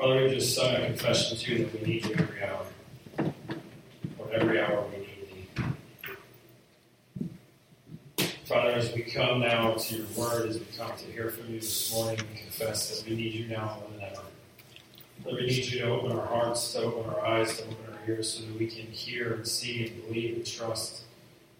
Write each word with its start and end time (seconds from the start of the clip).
Father, 0.00 0.22
we 0.22 0.30
just 0.30 0.58
uh, 0.58 0.62
sung 0.62 0.74
a 0.76 0.86
confession 0.86 1.36
to 1.36 1.52
you 1.52 1.58
that 1.66 1.74
we 1.78 1.86
need 1.86 2.06
you 2.06 2.14
every 2.14 2.42
hour. 2.42 2.64
Or 4.18 4.32
every 4.32 4.58
hour 4.58 4.82
we 4.90 4.96
need 4.96 5.28
thee. 5.28 7.26
Father, 8.46 8.70
as 8.70 8.94
we 8.94 9.02
come 9.02 9.40
now 9.40 9.74
to 9.74 9.96
your 9.96 10.06
word, 10.16 10.48
as 10.48 10.58
we 10.58 10.64
come 10.74 10.90
to 10.96 11.04
hear 11.04 11.28
from 11.28 11.52
you 11.52 11.60
this 11.60 11.92
morning, 11.92 12.18
we 12.32 12.38
confess 12.40 12.98
that 12.98 13.10
we 13.10 13.14
need 13.14 13.34
you 13.34 13.48
now 13.48 13.76
more 13.78 13.90
than 13.90 14.08
ever. 14.10 14.22
Lord, 15.26 15.36
we 15.42 15.46
need 15.48 15.66
you 15.66 15.80
to 15.80 15.90
open 15.90 16.12
our 16.12 16.26
hearts, 16.26 16.72
to 16.72 16.78
open 16.80 17.10
our 17.12 17.26
eyes, 17.26 17.58
to 17.58 17.64
open 17.64 17.76
our 17.92 17.98
ears, 18.08 18.32
so 18.32 18.46
that 18.46 18.58
we 18.58 18.68
can 18.68 18.86
hear 18.86 19.34
and 19.34 19.46
see 19.46 19.86
and 19.86 20.06
believe 20.06 20.36
and 20.36 20.46
trust 20.46 21.02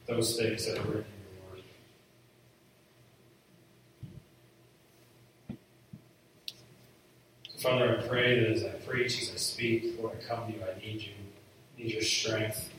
those 0.07 0.39
things 0.39 0.65
that 0.65 0.79
are 0.79 0.89
written 0.89 1.05
in 1.05 1.37
your 1.37 1.53
word. 1.53 1.65
So, 7.50 7.50
Father, 7.61 7.99
I 7.99 8.09
pray 8.09 8.41
that 8.41 8.53
as 8.53 8.65
I 8.65 8.71
preach, 8.71 9.21
as 9.21 9.33
I 9.35 9.37
speak, 9.37 9.95
Lord, 10.01 10.17
I 10.17 10.27
come 10.27 10.51
to 10.51 10.59
you, 10.59 10.65
I 10.65 10.81
need 10.81 11.03
you, 11.03 11.13
I 11.77 11.83
need 11.83 11.93
your 11.93 12.03
strength. 12.03 12.71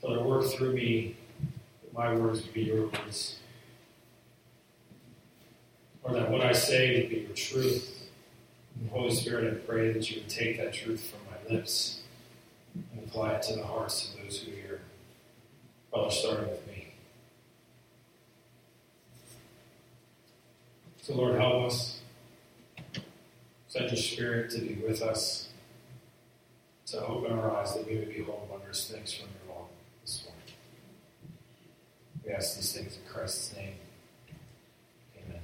Father, 0.00 0.22
work 0.22 0.46
through 0.46 0.72
me, 0.72 1.14
that 1.82 1.92
my 1.92 2.14
words 2.14 2.42
would 2.42 2.54
be 2.54 2.62
your 2.62 2.86
words. 2.86 3.36
Or 6.04 6.14
that 6.14 6.30
what 6.30 6.40
I 6.40 6.52
say 6.52 7.02
would 7.02 7.10
be 7.10 7.16
your 7.16 7.34
truth. 7.34 8.08
Holy 8.90 9.14
Spirit, 9.14 9.52
I 9.52 9.56
pray 9.70 9.92
that 9.92 10.10
you 10.10 10.22
would 10.22 10.30
take 10.30 10.56
that 10.56 10.72
truth 10.72 11.10
from 11.10 11.20
my 11.30 11.54
lips 11.54 12.00
and 12.74 13.06
apply 13.06 13.32
it 13.32 13.42
to 13.42 13.56
the 13.56 13.66
hearts 13.66 14.14
of 14.14 14.22
those 14.22 14.38
who 14.40 14.52
hear. 14.52 14.80
Father, 15.90 16.10
starting 16.10 16.48
with 16.48 16.66
me. 16.66 16.94
So, 21.02 21.14
Lord, 21.14 21.38
help 21.38 21.66
us. 21.66 22.00
Send 23.76 23.90
your 23.90 23.98
Spirit 23.98 24.50
to 24.52 24.60
be 24.60 24.74
with 24.76 25.02
us, 25.02 25.48
to 26.86 27.04
open 27.04 27.32
our 27.32 27.54
eyes 27.56 27.74
that 27.74 27.86
we 27.86 27.98
would 27.98 28.08
behold 28.08 28.48
wondrous 28.50 28.90
things 28.90 29.12
from 29.12 29.28
your 29.44 29.54
law 29.54 29.66
this 30.00 30.24
morning. 30.24 30.42
We 32.24 32.32
ask 32.32 32.56
these 32.56 32.72
things 32.72 32.96
in 32.96 33.02
Christ's 33.12 33.54
name. 33.54 33.74
Amen. 35.18 35.42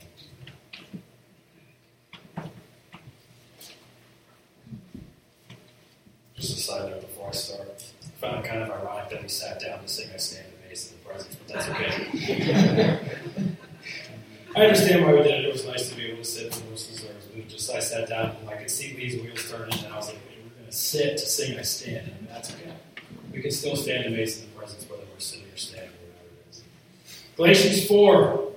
Just 6.34 6.56
a 6.56 6.60
side 6.60 6.90
note 6.90 7.02
before 7.02 7.28
I 7.28 7.32
start. 7.32 7.84
I 8.02 8.06
found 8.18 8.46
it 8.46 8.48
kind 8.48 8.62
of 8.62 8.70
ironic 8.70 9.10
that 9.10 9.20
we 9.20 9.28
sat 9.28 9.60
down 9.60 9.82
to 9.82 9.88
sing 9.88 10.08
I 10.14 10.16
Stand 10.16 10.46
Amazed 10.64 10.92
in 10.92 10.98
the 10.98 11.04
Presence, 11.04 11.36
but 11.36 11.48
that's 11.54 11.68
okay. 11.68 12.98
I 14.56 14.60
understand 14.62 15.04
why 15.04 15.12
we 15.12 15.22
did 15.22 15.40
it. 15.40 15.44
It 15.44 15.52
was 15.52 15.66
nice 15.66 15.90
to 15.90 15.96
be 15.96 16.06
able 16.06 16.22
to 16.22 16.24
sit 16.24 16.54
But 17.34 17.48
just 17.48 17.70
I 17.70 17.80
sat 17.80 18.08
down 18.08 18.36
and 18.40 18.50
I 18.50 18.56
could 18.56 18.70
see 18.70 18.94
Lee's 18.96 19.20
wheels 19.20 19.50
turning, 19.50 19.84
and 19.84 19.92
I 19.92 19.96
was 19.96 20.08
like, 20.08 20.18
we're 20.28 20.50
going 20.50 20.66
to 20.66 20.72
sit 20.72 21.16
to 21.18 21.26
sing 21.26 21.58
I 21.58 21.62
Stand, 21.62 22.08
and 22.18 22.28
that's 22.28 22.52
okay. 22.52 22.72
We 23.32 23.40
can 23.40 23.50
still 23.50 23.76
stand 23.76 24.06
amazed 24.06 24.42
in 24.42 24.50
the 24.50 24.58
presence 24.58 24.88
whether 24.90 25.02
we're 25.12 25.18
sitting 25.18 25.46
or 25.46 25.56
standing 25.56 25.88
or 25.88 26.08
whatever 26.08 26.28
it 26.28 26.50
is. 26.50 26.62
Galatians 27.36 27.86
4, 27.86 28.52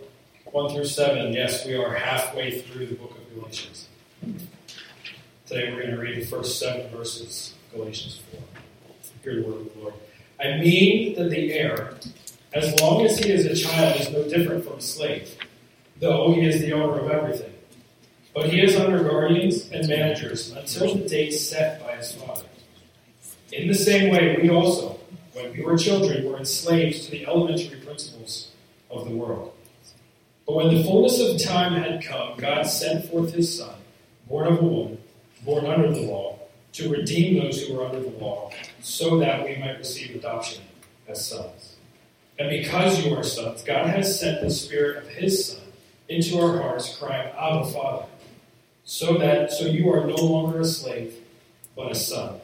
1 0.51 0.73
through 0.73 0.85
7. 0.85 1.31
Yes, 1.31 1.65
we 1.65 1.75
are 1.75 1.93
halfway 1.93 2.59
through 2.59 2.87
the 2.87 2.95
book 2.95 3.11
of 3.11 3.35
Galatians. 3.35 3.87
Today 5.45 5.71
we're 5.71 5.83
going 5.83 5.95
to 5.95 6.01
read 6.01 6.21
the 6.21 6.25
first 6.25 6.59
seven 6.59 6.89
verses 6.89 7.53
of 7.67 7.77
Galatians 7.77 8.21
4. 8.31 8.41
Hear 9.23 9.41
the 9.41 9.47
word 9.47 9.61
of 9.61 9.73
the 9.73 9.79
Lord. 9.79 9.93
I 10.39 10.57
mean 10.57 11.15
that 11.15 11.29
the 11.29 11.53
heir, 11.53 11.95
as 12.53 12.79
long 12.81 13.05
as 13.05 13.17
he 13.17 13.31
is 13.31 13.45
a 13.45 13.55
child, 13.55 14.01
is 14.01 14.11
no 14.11 14.27
different 14.27 14.65
from 14.65 14.73
a 14.73 14.81
slave, 14.81 15.35
though 15.99 16.33
he 16.33 16.45
is 16.45 16.59
the 16.61 16.73
owner 16.73 16.99
of 16.99 17.09
everything. 17.09 17.54
But 18.35 18.49
he 18.49 18.59
is 18.59 18.75
under 18.75 19.01
guardians 19.01 19.71
and 19.71 19.87
managers 19.87 20.51
until 20.51 20.93
the 20.93 21.07
day 21.07 21.31
set 21.31 21.81
by 21.81 21.95
his 21.95 22.11
father. 22.11 22.43
In 23.53 23.69
the 23.69 23.73
same 23.73 24.11
way, 24.11 24.37
we 24.41 24.49
also, 24.49 24.99
when 25.31 25.53
we 25.53 25.63
were 25.63 25.77
children, 25.77 26.25
were 26.25 26.37
enslaved 26.37 27.05
to 27.05 27.11
the 27.11 27.25
elementary 27.25 27.79
principles 27.79 28.51
of 28.91 29.05
the 29.05 29.15
world. 29.15 29.53
But 30.45 30.57
when 30.57 30.75
the 30.75 30.83
fullness 30.83 31.17
of 31.21 31.41
time 31.41 31.81
had 31.81 32.03
come, 32.03 32.37
God 32.37 32.63
sent 32.63 33.09
forth 33.09 33.33
his 33.33 33.57
Son, 33.57 33.75
born 34.27 34.47
of 34.47 34.59
a 34.59 34.63
woman, 34.63 34.97
born 35.45 35.65
under 35.65 35.93
the 35.93 36.01
law 36.01 36.37
to 36.73 36.89
redeem 36.89 37.41
those 37.41 37.63
who 37.63 37.73
were 37.73 37.85
under 37.85 38.01
the 38.01 38.17
law, 38.17 38.51
so 38.81 39.17
that 39.19 39.45
we 39.45 39.55
might 39.55 39.77
receive 39.77 40.13
adoption 40.13 40.61
as 41.07 41.25
sons. 41.25 41.77
And 42.37 42.49
because 42.49 43.05
you 43.05 43.15
are 43.15 43.23
sons, 43.23 43.63
God 43.63 43.87
has 43.87 44.19
sent 44.19 44.41
the 44.41 44.49
Spirit 44.49 44.97
of 45.03 45.07
His 45.07 45.53
Son 45.53 45.61
into 46.09 46.37
our 46.37 46.61
hearts, 46.61 46.97
crying, 46.97 47.31
Abba, 47.39 47.71
Father. 47.71 48.05
So 48.87 49.17
that 49.17 49.51
so 49.51 49.65
you 49.65 49.91
are 49.91 50.05
no 50.05 50.15
longer 50.15 50.59
a 50.59 50.65
slave, 50.65 51.15
but 51.75 51.91
a 51.91 51.95
son. 51.95 52.39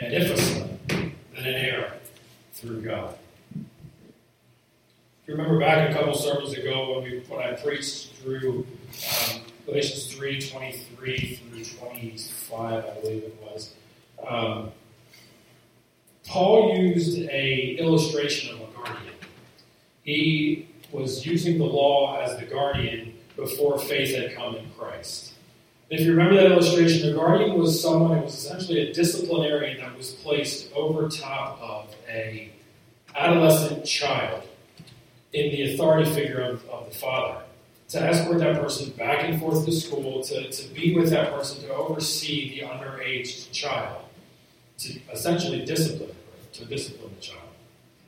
And 0.00 0.12
if 0.12 0.32
a 0.32 0.36
son, 0.36 0.78
then 0.88 1.14
an 1.36 1.46
heir 1.46 1.94
through 2.52 2.82
God. 2.82 3.16
If 3.54 5.28
you 5.28 5.34
remember 5.34 5.60
back 5.60 5.88
a 5.88 5.94
couple 5.94 6.12
sermons 6.14 6.54
ago 6.54 6.94
when 6.94 7.04
we 7.04 7.20
when 7.28 7.40
I 7.40 7.52
preached 7.52 8.16
through 8.16 8.66
um, 9.32 9.42
Galatians 9.64 10.12
3 10.12 10.40
23 10.40 11.36
through 11.36 11.64
25, 11.64 12.84
I 12.84 13.00
believe 13.00 13.22
it 13.22 13.38
was. 13.40 13.72
Um, 14.26 14.72
Paul 16.26 16.76
used 16.76 17.16
a 17.20 17.76
illustration 17.76 18.56
of 18.56 18.60
a 18.60 18.72
guardian. 18.74 19.14
He 20.02 20.66
was 20.90 21.24
using 21.24 21.58
the 21.58 21.64
law 21.64 22.20
as 22.20 22.36
the 22.40 22.44
guardian 22.44 23.14
before 23.36 23.78
faith 23.78 24.16
had 24.16 24.34
come 24.34 24.56
in 24.56 24.68
Christ. 24.76 25.29
If 25.90 26.00
you 26.00 26.12
remember 26.12 26.36
that 26.36 26.52
illustration, 26.52 27.08
the 27.08 27.14
guardian 27.16 27.58
was 27.58 27.82
someone 27.82 28.18
who 28.18 28.24
was 28.24 28.34
essentially 28.34 28.88
a 28.88 28.92
disciplinarian 28.92 29.78
that 29.78 29.96
was 29.96 30.12
placed 30.12 30.72
over 30.72 31.08
top 31.08 31.60
of 31.60 31.94
a 32.08 32.50
adolescent 33.16 33.84
child 33.84 34.44
in 35.32 35.50
the 35.50 35.74
authority 35.74 36.08
figure 36.12 36.40
of, 36.40 36.68
of 36.68 36.88
the 36.88 36.96
father 36.96 37.42
to 37.88 38.00
escort 38.00 38.38
that 38.38 38.60
person 38.60 38.90
back 38.92 39.24
and 39.24 39.40
forth 39.40 39.64
to 39.64 39.72
school, 39.72 40.22
to, 40.22 40.48
to 40.50 40.74
be 40.74 40.94
with 40.94 41.10
that 41.10 41.32
person, 41.32 41.60
to 41.62 41.74
oversee 41.74 42.50
the 42.50 42.66
underage 42.66 43.50
child, 43.50 44.04
to 44.78 44.96
essentially 45.12 45.64
discipline 45.64 46.14
to 46.52 46.64
discipline 46.64 47.12
the 47.14 47.20
child. 47.20 47.40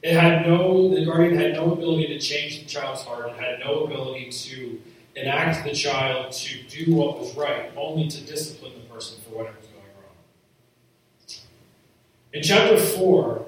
It 0.03 0.15
had 0.15 0.47
no, 0.47 0.89
the 0.89 1.05
guardian 1.05 1.37
had 1.37 1.53
no 1.53 1.73
ability 1.73 2.09
to 2.09 2.19
change 2.19 2.61
the 2.61 2.67
child's 2.67 3.03
heart. 3.03 3.31
It 3.31 3.37
had 3.37 3.61
no 3.61 3.85
ability 3.85 4.31
to 4.31 4.81
enact 5.15 5.65
the 5.65 5.73
child 5.73 6.33
to 6.33 6.63
do 6.65 6.95
what 6.95 7.19
was 7.19 7.35
right, 7.37 7.71
only 7.77 8.09
to 8.09 8.21
discipline 8.23 8.73
the 8.75 8.95
person 8.95 9.21
for 9.23 9.39
whatever 9.39 9.57
was 9.59 9.67
going 9.67 9.85
wrong. 10.01 10.17
In 12.33 12.43
chapter 12.43 12.79
4, 12.79 13.47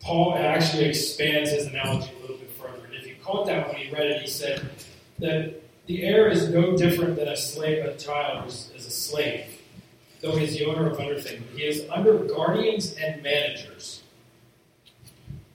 Paul 0.00 0.34
actually 0.36 0.84
expands 0.84 1.50
his 1.50 1.66
analogy 1.66 2.10
a 2.18 2.20
little 2.20 2.36
bit 2.36 2.50
further. 2.52 2.86
And 2.86 2.94
if 2.94 3.06
you 3.06 3.16
caught 3.22 3.46
that 3.46 3.68
when 3.68 3.76
he 3.76 3.90
read 3.90 4.06
it, 4.06 4.22
he 4.22 4.28
said 4.28 4.68
that 5.18 5.60
the 5.86 6.04
heir 6.04 6.28
is 6.28 6.48
no 6.48 6.76
different 6.76 7.16
than 7.16 7.28
a 7.28 7.36
slave, 7.36 7.84
a 7.84 7.96
child 7.96 8.48
is, 8.48 8.70
is 8.74 8.86
a 8.86 8.90
slave 8.90 9.44
though 10.20 10.36
he 10.36 10.44
is 10.44 10.58
the 10.58 10.66
owner 10.66 10.90
of 10.90 11.00
everything. 11.00 11.42
He 11.54 11.64
is 11.64 11.84
under 11.90 12.18
guardians 12.18 12.94
and 12.94 13.22
managers. 13.22 14.02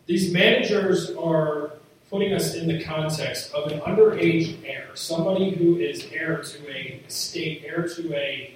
These 0.07 0.31
managers 0.33 1.11
are 1.11 1.73
putting 2.09 2.33
us 2.33 2.55
in 2.55 2.67
the 2.67 2.83
context 2.83 3.53
of 3.53 3.71
an 3.71 3.79
underage 3.81 4.57
heir, 4.65 4.87
somebody 4.93 5.51
who 5.51 5.77
is 5.77 6.07
heir 6.11 6.41
to 6.41 6.69
a 6.69 7.01
estate, 7.07 7.63
heir 7.65 7.87
to 7.87 8.15
a 8.15 8.55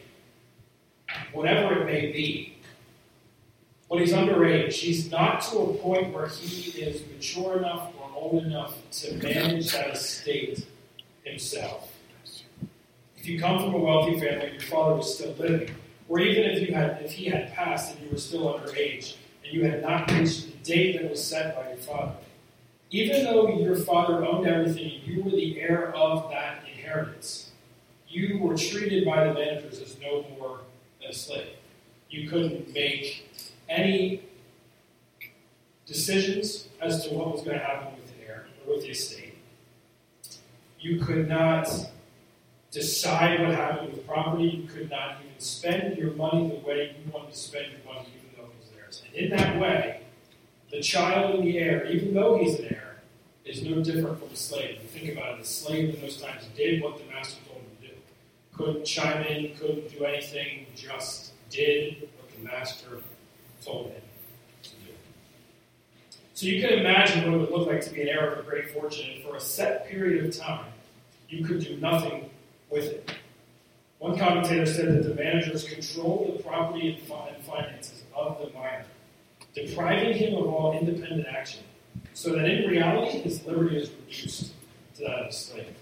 whatever 1.34 1.82
it 1.82 1.86
may 1.86 2.12
be. 2.12 2.56
But 3.90 4.02
he's 4.02 4.14
underage. 4.14 4.74
He's 4.74 5.10
not 5.10 5.42
to 5.50 5.58
a 5.58 5.74
point 5.76 6.14
where 6.14 6.28
he 6.28 6.80
is 6.80 7.02
mature 7.08 7.58
enough 7.58 7.92
or 8.00 8.10
old 8.16 8.44
enough 8.44 8.76
to 8.92 9.14
manage 9.16 9.72
that 9.72 9.96
estate 9.96 10.68
himself. 11.24 11.92
If 13.18 13.28
you 13.28 13.40
come 13.40 13.60
from 13.60 13.74
a 13.74 13.78
wealthy 13.78 14.20
family, 14.20 14.52
your 14.52 14.62
father 14.62 14.96
was 14.96 15.16
still 15.16 15.34
living 15.34 15.76
or 16.10 16.20
even 16.20 16.44
if 16.44 16.68
you 16.68 16.74
had 16.74 17.02
if 17.04 17.12
he 17.12 17.26
had 17.26 17.54
passed 17.54 17.96
and 17.96 18.04
you 18.04 18.12
were 18.12 18.18
still 18.18 18.54
underage 18.54 19.16
and 19.44 19.54
you 19.54 19.64
had 19.64 19.82
not 19.82 20.12
reached 20.12 20.48
the 20.48 20.58
date 20.64 21.00
that 21.00 21.10
was 21.10 21.24
set 21.24 21.56
by 21.56 21.70
your 21.70 21.78
father, 21.78 22.16
even 22.92 23.24
though 23.24 23.48
your 23.60 23.76
father 23.76 24.26
owned 24.26 24.48
everything 24.48 24.92
and 24.92 25.04
you 25.04 25.24
were 25.24 25.32
the 25.32 25.60
heir 25.60 25.96
of 25.96 26.30
that 26.32 26.64
inheritance, 26.68 27.52
you 28.08 28.40
were 28.40 28.58
treated 28.58 29.06
by 29.06 29.26
the 29.26 29.34
managers 29.34 29.80
as 29.82 30.00
no 30.00 30.26
more 30.38 30.62
than 31.00 31.12
a 31.12 31.14
slave. 31.14 31.56
You 32.10 32.28
couldn't 32.28 32.74
make 32.74 33.30
any 33.68 34.24
decisions 35.86 36.68
as 36.82 37.06
to 37.06 37.14
what 37.14 37.32
was 37.32 37.44
going 37.44 37.60
to 37.60 37.64
happen 37.64 37.94
with 37.96 38.08
the 38.08 38.28
heir 38.28 38.48
or 38.66 38.74
with 38.74 38.84
the 38.84 38.92
estate. 38.92 39.38
You 40.80 41.00
could 41.00 41.28
not 41.28 41.68
decide 42.72 43.42
what 43.42 43.52
happened 43.52 43.94
with 43.94 44.08
property. 44.08 44.46
You 44.46 44.68
could 44.68 44.90
not 44.90 45.18
even 45.24 45.40
spend 45.40 45.98
your 45.98 46.12
money 46.14 46.50
the 46.50 46.68
way 46.68 46.96
you 47.04 47.12
wanted 47.12 47.34
to 47.34 47.38
spend 47.38 47.68
your 47.72 47.94
money, 47.94 48.08
even 48.16 48.30
though 48.38 48.44
it 48.44 48.56
was 48.60 48.70
theirs. 48.70 49.04
And 49.08 49.16
in 49.16 49.30
that 49.38 49.60
way, 49.60 50.02
the 50.72 50.82
child 50.82 51.40
in 51.40 51.46
the 51.46 51.58
heir, 51.58 51.86
even 51.86 52.14
though 52.14 52.38
he's 52.38 52.60
an 52.60 52.66
heir, 52.66 53.02
is 53.46 53.64
no 53.64 53.82
different 53.82 54.20
from 54.20 54.30
a 54.30 54.36
slave. 54.36 54.80
If 54.84 54.94
you 54.94 55.08
think 55.08 55.18
about 55.18 55.36
it, 55.36 55.42
the 55.42 55.48
slave 55.48 55.96
in 55.96 56.02
those 56.02 56.22
times 56.22 56.44
did 56.56 56.84
what 56.84 56.98
the 56.98 57.06
master 57.12 57.42
told 57.48 57.62
him 57.62 57.70
to 57.82 57.88
do. 57.88 57.94
couldn't 58.56 58.86
chime 58.86 59.24
in, 59.24 59.56
couldn't 59.58 59.90
do 59.92 60.06
anything, 60.06 60.68
just 60.76 61.34
did 61.50 62.08
what 62.18 62.30
the 62.36 62.44
master 62.44 63.02
told 63.64 63.88
him 63.88 64.02
to 64.64 64.70
do. 64.70 64.92
So 66.36 66.46
you 66.46 66.62
can 66.62 66.80
imagine 66.80 67.26
what 67.26 67.34
it 67.34 67.40
would 67.42 67.52
look 67.52 67.68
like 67.68 67.82
to 67.82 67.90
be 67.90 68.04
an 68.04 68.10
heir 68.10 68.32
of 68.32 68.40
a 68.40 68.50
great 68.50 68.70
fortune, 68.72 69.10
and 69.16 69.24
for 69.24 69.36
a 69.36 69.42
set 69.42 69.88
period 69.88 70.26
of 70.26 70.38
time, 70.38 70.72
you 71.28 71.44
could 71.44 71.60
do 71.60 71.78
nothing 71.78 72.30
with 72.70 72.86
it. 72.86 73.12
One 73.98 74.18
commentator 74.18 74.66
said 74.66 74.88
that 74.88 75.10
the 75.10 75.16
managers 75.16 75.66
controlled 75.66 76.38
the 76.38 76.44
property 76.44 77.04
and 77.10 77.44
finances 77.44 78.04
of 78.16 78.40
the 78.40 78.54
minor, 78.58 78.86
depriving 79.66 80.14
him 80.14 80.36
of 80.36 80.48
all 80.48 80.78
independent 80.78 81.28
action, 81.28 81.64
so 82.14 82.34
that 82.34 82.46
in 82.46 82.70
reality 82.70 83.20
his 83.20 83.46
liberty 83.46 83.78
is 83.78 83.92
reduced 83.92 84.54
to 84.96 85.02
that 85.04 85.20
of 85.20 85.28
a 85.28 85.32
slave. 85.32 85.76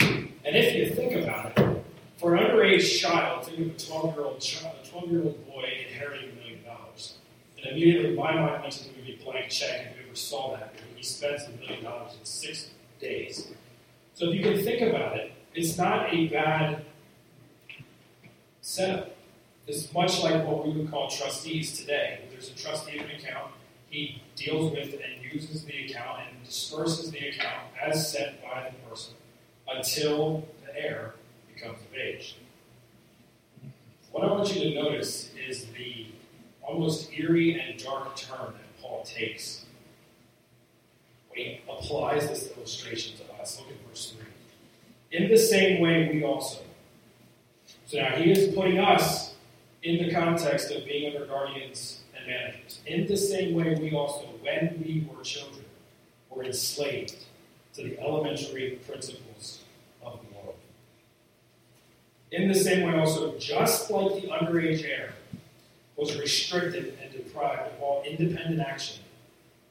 And 0.00 0.54
if 0.54 0.74
you 0.74 0.94
think 0.94 1.12
about 1.24 1.58
it, 1.58 1.84
for 2.18 2.34
an 2.34 2.44
underage 2.44 2.98
child, 3.00 3.46
think 3.46 3.58
of 3.58 3.66
a 3.66 3.78
12 3.78 4.14
year 4.14 4.24
old 4.24 4.40
child, 4.40 4.76
a 4.82 4.88
12 4.88 5.10
year 5.10 5.22
old 5.22 5.46
boy 5.46 5.64
inheriting 5.88 6.30
a 6.30 6.34
million 6.34 6.64
dollars. 6.64 7.18
And 7.58 7.66
immediately 7.66 8.14
my 8.14 8.34
mind 8.34 8.62
went 8.62 8.72
to 8.72 8.84
the 8.84 8.96
movie 8.96 9.20
Blank 9.24 9.50
Check, 9.50 9.88
if 9.90 9.96
you 10.00 10.06
ever 10.06 10.16
saw 10.16 10.56
that, 10.56 10.74
he 10.94 11.02
spends 11.02 11.44
a 11.44 11.50
million 11.60 11.84
dollars 11.84 12.12
in 12.18 12.24
six 12.24 12.70
days. 13.00 13.52
So 14.14 14.30
if 14.30 14.34
you 14.36 14.42
can 14.42 14.62
think 14.62 14.82
about 14.82 15.16
it, 15.16 15.32
it's 15.54 15.76
not 15.76 16.12
a 16.12 16.28
bad 16.28 16.84
setup. 18.60 19.15
It's 19.66 19.92
much 19.92 20.22
like 20.22 20.46
what 20.46 20.64
we 20.64 20.72
would 20.72 20.90
call 20.90 21.10
trustees 21.10 21.78
today. 21.78 22.20
There's 22.30 22.50
a 22.50 22.54
trustee 22.54 22.98
of 22.98 23.06
an 23.06 23.16
account. 23.16 23.52
He 23.90 24.22
deals 24.36 24.72
with 24.72 24.94
and 24.94 25.32
uses 25.32 25.64
the 25.64 25.86
account 25.86 26.20
and 26.28 26.44
disperses 26.44 27.10
the 27.10 27.28
account 27.28 27.64
as 27.82 28.12
set 28.12 28.40
by 28.42 28.70
the 28.70 28.88
person 28.88 29.14
until 29.68 30.46
the 30.64 30.80
heir 30.80 31.14
becomes 31.52 31.78
of 31.80 31.96
age. 31.96 32.36
What 34.12 34.22
I 34.24 34.30
want 34.30 34.54
you 34.54 34.70
to 34.70 34.82
notice 34.82 35.30
is 35.48 35.66
the 35.76 36.06
almost 36.62 37.12
eerie 37.12 37.60
and 37.60 37.82
dark 37.82 38.14
turn 38.16 38.38
that 38.38 38.80
Paul 38.82 39.04
takes 39.04 39.64
when 41.28 41.38
he 41.38 41.60
applies 41.68 42.28
this 42.28 42.52
illustration 42.56 43.16
to 43.18 43.42
us. 43.42 43.58
Look 43.58 43.68
at 43.70 43.88
verse 43.88 44.14
3. 45.10 45.18
In 45.18 45.28
the 45.28 45.38
same 45.38 45.80
way, 45.80 46.08
we 46.12 46.22
also. 46.22 46.60
So 47.86 47.98
now 47.98 48.10
he 48.16 48.30
is 48.30 48.54
putting 48.54 48.78
us 48.78 49.25
in 49.86 50.04
the 50.04 50.12
context 50.12 50.72
of 50.72 50.84
being 50.84 51.14
under 51.14 51.26
guardians 51.26 52.00
and 52.16 52.26
managers. 52.26 52.80
In 52.86 53.06
the 53.06 53.16
same 53.16 53.54
way, 53.54 53.76
we 53.76 53.94
also, 53.94 54.26
when 54.42 54.82
we 54.84 55.06
were 55.08 55.22
children, 55.22 55.64
were 56.28 56.42
enslaved 56.42 57.14
to 57.74 57.84
the 57.84 58.00
elementary 58.00 58.80
principles 58.84 59.60
of 60.04 60.18
the 60.18 60.34
world. 60.34 60.56
In 62.32 62.48
the 62.48 62.54
same 62.54 62.84
way, 62.84 62.98
also, 62.98 63.38
just 63.38 63.88
like 63.88 64.20
the 64.20 64.28
underage 64.28 64.84
heir 64.84 65.14
was 65.94 66.18
restricted 66.18 66.98
and 67.00 67.12
deprived 67.12 67.72
of 67.72 67.80
all 67.80 68.02
independent 68.02 68.60
action, 68.60 69.04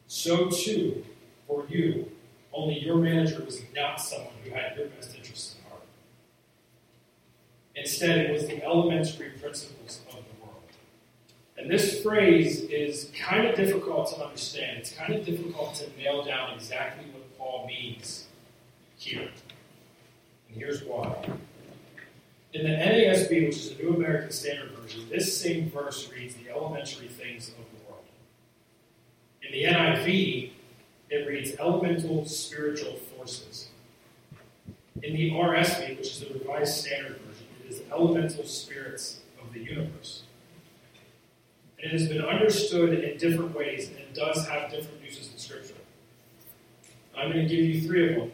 so 0.07 0.49
too, 0.49 1.03
for 1.45 1.65
you, 1.67 2.09
only 2.53 2.79
your 2.79 2.95
manager 2.95 3.43
was 3.43 3.61
not 3.75 3.99
someone 3.99 4.31
who 4.45 4.51
had 4.51 4.77
your 4.77 4.87
best 4.87 5.13
interests. 5.13 5.54
Instead, 7.75 8.17
it 8.17 8.31
was 8.31 8.47
the 8.47 8.63
elementary 8.63 9.29
principles 9.31 10.01
of 10.09 10.15
the 10.15 10.45
world. 10.45 10.63
And 11.57 11.69
this 11.69 12.01
phrase 12.01 12.61
is 12.61 13.11
kind 13.19 13.47
of 13.47 13.55
difficult 13.55 14.09
to 14.15 14.23
understand. 14.23 14.77
It's 14.77 14.93
kind 14.93 15.13
of 15.13 15.25
difficult 15.25 15.75
to 15.75 15.89
nail 15.97 16.23
down 16.23 16.53
exactly 16.53 17.05
what 17.11 17.37
Paul 17.37 17.67
means 17.67 18.27
here. 18.97 19.29
And 20.47 20.57
here's 20.57 20.83
why. 20.83 21.15
In 22.53 22.63
the 22.63 22.69
NASB, 22.69 23.47
which 23.47 23.57
is 23.57 23.75
the 23.75 23.83
New 23.83 23.95
American 23.95 24.31
Standard 24.31 24.71
Version, 24.71 25.05
this 25.09 25.37
same 25.37 25.69
verse 25.69 26.09
reads 26.09 26.35
the 26.35 26.49
elementary 26.49 27.09
things 27.09 27.49
of 27.49 27.55
the 27.55 27.91
world. 27.91 28.05
In 29.43 29.51
the 29.51 29.63
NIV, 29.65 30.51
it 31.09 31.27
reads 31.27 31.57
elemental 31.59 32.25
spiritual 32.25 32.93
forces. 32.93 33.67
In 35.03 35.13
the 35.13 35.31
RSV, 35.31 35.97
which 35.97 36.07
is 36.07 36.19
the 36.21 36.33
Revised 36.33 36.73
Standard 36.73 37.19
Is 37.67 37.81
elemental 37.91 38.45
spirits 38.45 39.19
of 39.41 39.51
the 39.51 39.59
universe. 39.59 40.23
And 41.79 41.91
it 41.91 41.99
has 41.99 42.07
been 42.07 42.23
understood 42.23 43.03
in 43.03 43.17
different 43.17 43.55
ways 43.55 43.89
and 43.89 43.97
it 43.97 44.13
does 44.13 44.47
have 44.47 44.69
different 44.69 45.03
uses 45.03 45.31
in 45.31 45.37
Scripture. 45.39 45.73
I'm 47.17 47.31
going 47.31 47.47
to 47.47 47.55
give 47.55 47.65
you 47.65 47.81
three 47.81 48.09
of 48.09 48.15
them. 48.17 48.31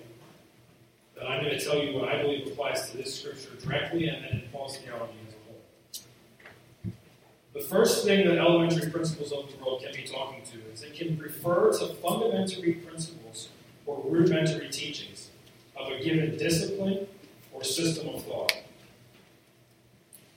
But 1.15 1.27
I'm 1.27 1.43
going 1.43 1.57
to 1.57 1.63
tell 1.63 1.77
you 1.77 1.97
what 1.97 2.09
I 2.09 2.21
believe 2.21 2.47
applies 2.47 2.89
to 2.91 2.97
this 2.97 3.21
Scripture 3.21 3.51
directly 3.63 4.07
and 4.07 4.23
then 4.23 4.31
in 4.31 4.41
Paul's 4.51 4.77
theology 4.77 5.13
as 5.27 5.33
a 5.33 5.37
whole. 5.47 6.93
The 7.53 7.61
first 7.61 8.03
thing 8.03 8.27
that 8.27 8.37
elementary 8.37 8.91
principles 8.91 9.31
of 9.31 9.49
the 9.51 9.63
world 9.63 9.81
can 9.81 9.93
be 9.93 10.03
talking 10.03 10.41
to 10.43 10.71
is 10.73 10.83
it 10.83 10.93
can 10.93 11.17
refer 11.17 11.71
to 11.71 11.93
fundamental 11.95 12.63
principles 12.85 13.49
or 13.85 14.01
rudimentary 14.05 14.69
teachings 14.69 15.29
of 15.77 15.91
a 15.91 16.03
given 16.03 16.37
discipline 16.37 17.07
or 17.53 17.63
system 17.63 18.09
of 18.09 18.23
thought. 18.25 18.53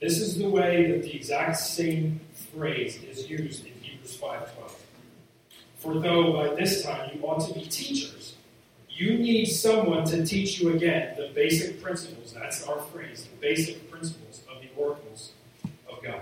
This 0.05 0.21
is 0.21 0.37
the 0.37 0.47
way 0.47 0.91
that 0.91 1.03
the 1.03 1.17
exact 1.17 1.57
same 1.57 2.21
phrase 2.53 3.03
is 3.05 3.31
used 3.31 3.65
in 3.65 3.73
Hebrews 3.81 4.19
5.12. 4.21 4.73
For 5.79 5.95
though 5.95 6.31
by 6.35 6.55
this 6.55 6.83
time 6.83 7.11
you 7.15 7.23
ought 7.23 7.49
to 7.49 7.55
be 7.55 7.63
teachers, 7.63 8.35
you 8.91 9.17
need 9.17 9.47
someone 9.47 10.05
to 10.09 10.27
teach 10.27 10.61
you 10.61 10.75
again 10.75 11.17
the 11.17 11.31
basic 11.35 11.83
principles, 11.83 12.35
that's 12.35 12.65
our 12.65 12.81
phrase, 12.81 13.25
the 13.25 13.41
basic 13.41 13.91
principles 13.91 14.43
of 14.55 14.61
the 14.61 14.69
oracles 14.77 15.33
of 15.91 16.03
God. 16.03 16.21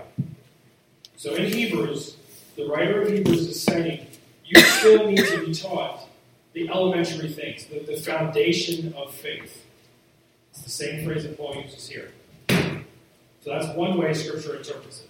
So 1.17 1.35
in 1.35 1.51
Hebrews, 1.51 2.15
the 2.55 2.65
writer 2.67 3.01
of 3.01 3.09
Hebrews 3.09 3.49
is 3.49 3.61
saying, 3.61 4.07
you 4.45 4.61
still 4.61 5.09
need 5.09 5.25
to 5.25 5.45
be 5.45 5.53
taught 5.53 6.07
the 6.53 6.69
elementary 6.69 7.33
things, 7.33 7.65
the, 7.65 7.79
the 7.79 7.97
foundation 7.97 8.93
of 8.93 9.13
faith. 9.13 9.65
It's 10.51 10.61
the 10.61 10.69
same 10.69 11.03
phrase 11.03 11.23
that 11.23 11.37
Paul 11.37 11.57
uses 11.61 11.89
here. 11.89 12.13
So 13.43 13.51
that's 13.51 13.75
one 13.75 13.97
way 13.97 14.13
Scripture 14.13 14.55
interprets 14.55 15.01
it. 15.01 15.09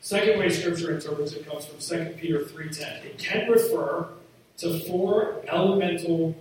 Second 0.00 0.38
way 0.38 0.48
Scripture 0.48 0.94
interprets 0.94 1.32
it 1.32 1.46
comes 1.46 1.66
from 1.66 1.78
2 1.78 2.14
Peter 2.18 2.40
3.10. 2.40 3.04
It 3.04 3.18
can 3.18 3.50
refer 3.50 4.08
to 4.58 4.80
four 4.80 5.42
elemental 5.46 6.34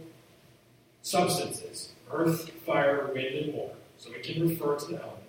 substances, 1.01 1.91
earth, 2.11 2.49
fire, 2.65 3.09
wind, 3.13 3.35
and 3.35 3.53
water. 3.53 3.73
So 3.97 4.11
it 4.11 4.23
can 4.23 4.47
refer 4.47 4.77
to 4.77 4.85
the 4.85 5.01
elements 5.01 5.19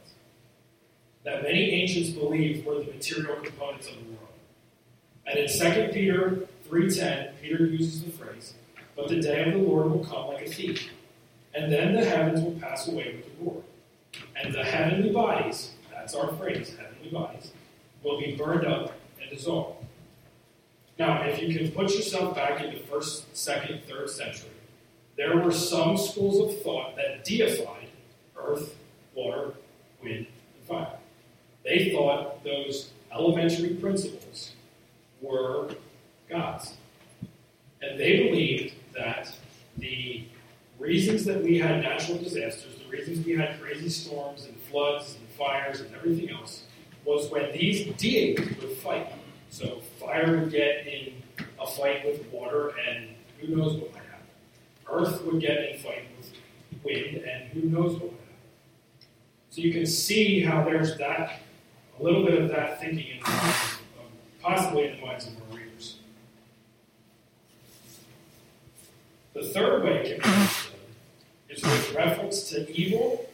that 1.24 1.42
many 1.42 1.70
ancients 1.70 2.10
believed 2.10 2.64
were 2.64 2.82
the 2.82 2.92
material 2.92 3.36
components 3.42 3.88
of 3.88 3.96
the 3.96 4.04
world. 4.04 4.28
And 5.26 5.38
in 5.38 5.48
2 5.48 5.92
Peter 5.92 6.48
3.10, 6.68 7.32
Peter 7.40 7.66
uses 7.66 8.02
the 8.02 8.10
phrase, 8.10 8.54
But 8.96 9.08
the 9.08 9.20
day 9.20 9.44
of 9.44 9.52
the 9.54 9.58
Lord 9.58 9.90
will 9.90 10.04
come 10.04 10.28
like 10.28 10.46
a 10.46 10.50
thief, 10.50 10.88
and 11.54 11.70
then 11.70 11.94
the 11.94 12.04
heavens 12.04 12.40
will 12.40 12.58
pass 12.60 12.88
away 12.88 13.16
with 13.16 13.38
the 13.38 13.44
roar, 13.44 13.62
and 14.36 14.54
the 14.54 14.64
heavenly 14.64 15.10
bodies, 15.10 15.72
that's 16.00 16.14
our 16.14 16.32
phrase, 16.32 16.74
heavenly 16.78 17.10
bodies, 17.10 17.52
will 18.02 18.18
be 18.18 18.34
burned 18.34 18.66
up 18.66 18.92
and 19.20 19.30
dissolved. 19.30 19.84
Now, 20.98 21.22
if 21.24 21.42
you 21.42 21.54
can 21.54 21.70
put 21.72 21.94
yourself 21.94 22.34
back 22.34 22.62
in 22.62 22.72
the 22.72 22.80
first, 22.80 23.36
second, 23.36 23.82
third 23.86 24.08
century, 24.08 24.48
there 25.18 25.36
were 25.36 25.52
some 25.52 25.98
schools 25.98 26.40
of 26.40 26.62
thought 26.62 26.96
that 26.96 27.24
deified 27.24 27.88
earth, 28.36 28.76
water, 29.14 29.52
wind, 30.02 30.26
and 30.26 30.66
fire. 30.66 30.96
They 31.64 31.90
thought 31.90 32.42
those 32.44 32.90
elementary 33.12 33.74
principles 33.74 34.52
were 35.20 35.74
gods. 36.30 36.76
And 37.82 38.00
they 38.00 38.28
believed 38.28 38.74
that 38.94 39.30
the 39.76 40.24
reasons 40.78 41.26
that 41.26 41.42
we 41.42 41.58
had 41.58 41.82
natural 41.82 42.16
disasters, 42.16 42.76
the 42.82 42.88
reasons 42.88 43.26
we 43.26 43.36
had 43.36 43.60
crazy 43.60 43.90
storms 43.90 44.46
and 44.46 44.56
floods 44.62 45.16
and 45.18 45.29
fires 45.40 45.80
and 45.80 45.92
everything 45.94 46.30
else, 46.30 46.64
was 47.06 47.30
when 47.30 47.50
these 47.52 47.86
deities 47.96 48.38
would 48.60 48.76
fight. 48.76 49.10
So 49.48 49.80
fire 49.98 50.38
would 50.38 50.52
get 50.52 50.86
in 50.86 51.14
a 51.58 51.66
fight 51.66 52.04
with 52.04 52.24
water, 52.30 52.74
and 52.86 53.08
who 53.38 53.56
knows 53.56 53.76
what 53.76 53.92
might 53.94 54.02
happen. 54.02 54.26
Earth 54.88 55.24
would 55.24 55.40
get 55.40 55.56
in 55.58 55.74
a 55.76 55.78
fight 55.78 56.04
with 56.16 56.30
wind, 56.84 57.16
and 57.16 57.48
who 57.48 57.62
knows 57.62 57.94
what 57.94 58.12
might 58.12 58.20
happen. 58.20 59.08
So 59.48 59.62
you 59.62 59.72
can 59.72 59.86
see 59.86 60.42
how 60.42 60.62
there's 60.62 60.96
that, 60.98 61.40
a 61.98 62.02
little 62.02 62.24
bit 62.24 62.40
of 62.40 62.50
that 62.50 62.80
thinking 62.80 63.06
in 63.16 63.18
the 63.20 63.30
minds 63.30 63.56
of, 63.98 64.04
um, 64.04 64.12
possibly 64.42 64.88
in 64.88 65.00
the 65.00 65.06
minds 65.06 65.26
of 65.26 65.32
our 65.50 65.56
readers. 65.56 65.96
The 69.32 69.42
third 69.42 69.84
way 69.84 70.04
it 70.04 70.22
can 70.22 70.32
be 70.32 71.54
is 71.54 71.62
with 71.62 71.94
reference 71.94 72.50
to 72.50 72.70
evil 72.70 73.26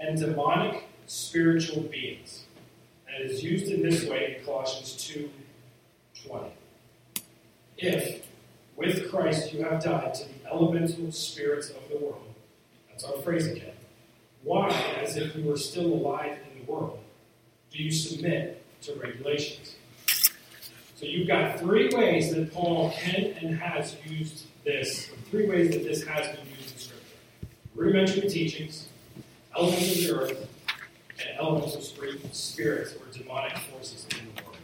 and 0.00 0.18
demonic 0.18 0.87
spiritual 1.08 1.82
beings. 1.82 2.44
And 3.06 3.24
it 3.24 3.30
is 3.30 3.42
used 3.42 3.72
in 3.72 3.82
this 3.82 4.04
way 4.04 4.36
in 4.38 4.44
Colossians 4.44 4.94
2:20. 4.94 6.52
If 7.78 8.26
with 8.76 9.10
Christ 9.10 9.52
you 9.52 9.64
have 9.64 9.82
died 9.82 10.14
to 10.14 10.24
the 10.24 10.46
elemental 10.52 11.10
spirits 11.10 11.70
of 11.70 11.88
the 11.88 11.96
world, 11.96 12.34
that's 12.88 13.04
our 13.04 13.20
phrase 13.22 13.46
again, 13.46 13.74
why, 14.42 14.68
as 15.02 15.16
if 15.16 15.34
you 15.34 15.44
were 15.44 15.56
still 15.56 15.86
alive 15.86 16.38
in 16.50 16.60
the 16.60 16.70
world, 16.70 16.98
do 17.72 17.82
you 17.82 17.90
submit 17.90 18.62
to 18.82 18.94
regulations? 18.94 19.76
So 20.06 21.06
you've 21.06 21.28
got 21.28 21.58
three 21.58 21.88
ways 21.90 22.34
that 22.34 22.52
Paul 22.52 22.90
can 22.90 23.36
and 23.40 23.56
has 23.58 23.96
used 24.04 24.46
this, 24.64 25.10
three 25.30 25.46
ways 25.46 25.70
that 25.70 25.84
this 25.84 26.04
has 26.04 26.36
been 26.36 26.46
used 26.58 26.72
in 26.72 26.78
Scripture. 26.78 27.16
Rudimentary 27.74 28.28
teachings, 28.28 28.88
elements 29.56 29.90
of 29.90 29.96
the 29.96 30.14
earth, 30.14 30.48
and 31.20 31.38
elements 31.38 31.74
of 31.74 31.82
spirits 32.32 32.94
or 32.94 33.18
demonic 33.18 33.56
forces 33.58 34.06
in 34.10 34.18
the 34.34 34.42
world. 34.42 34.56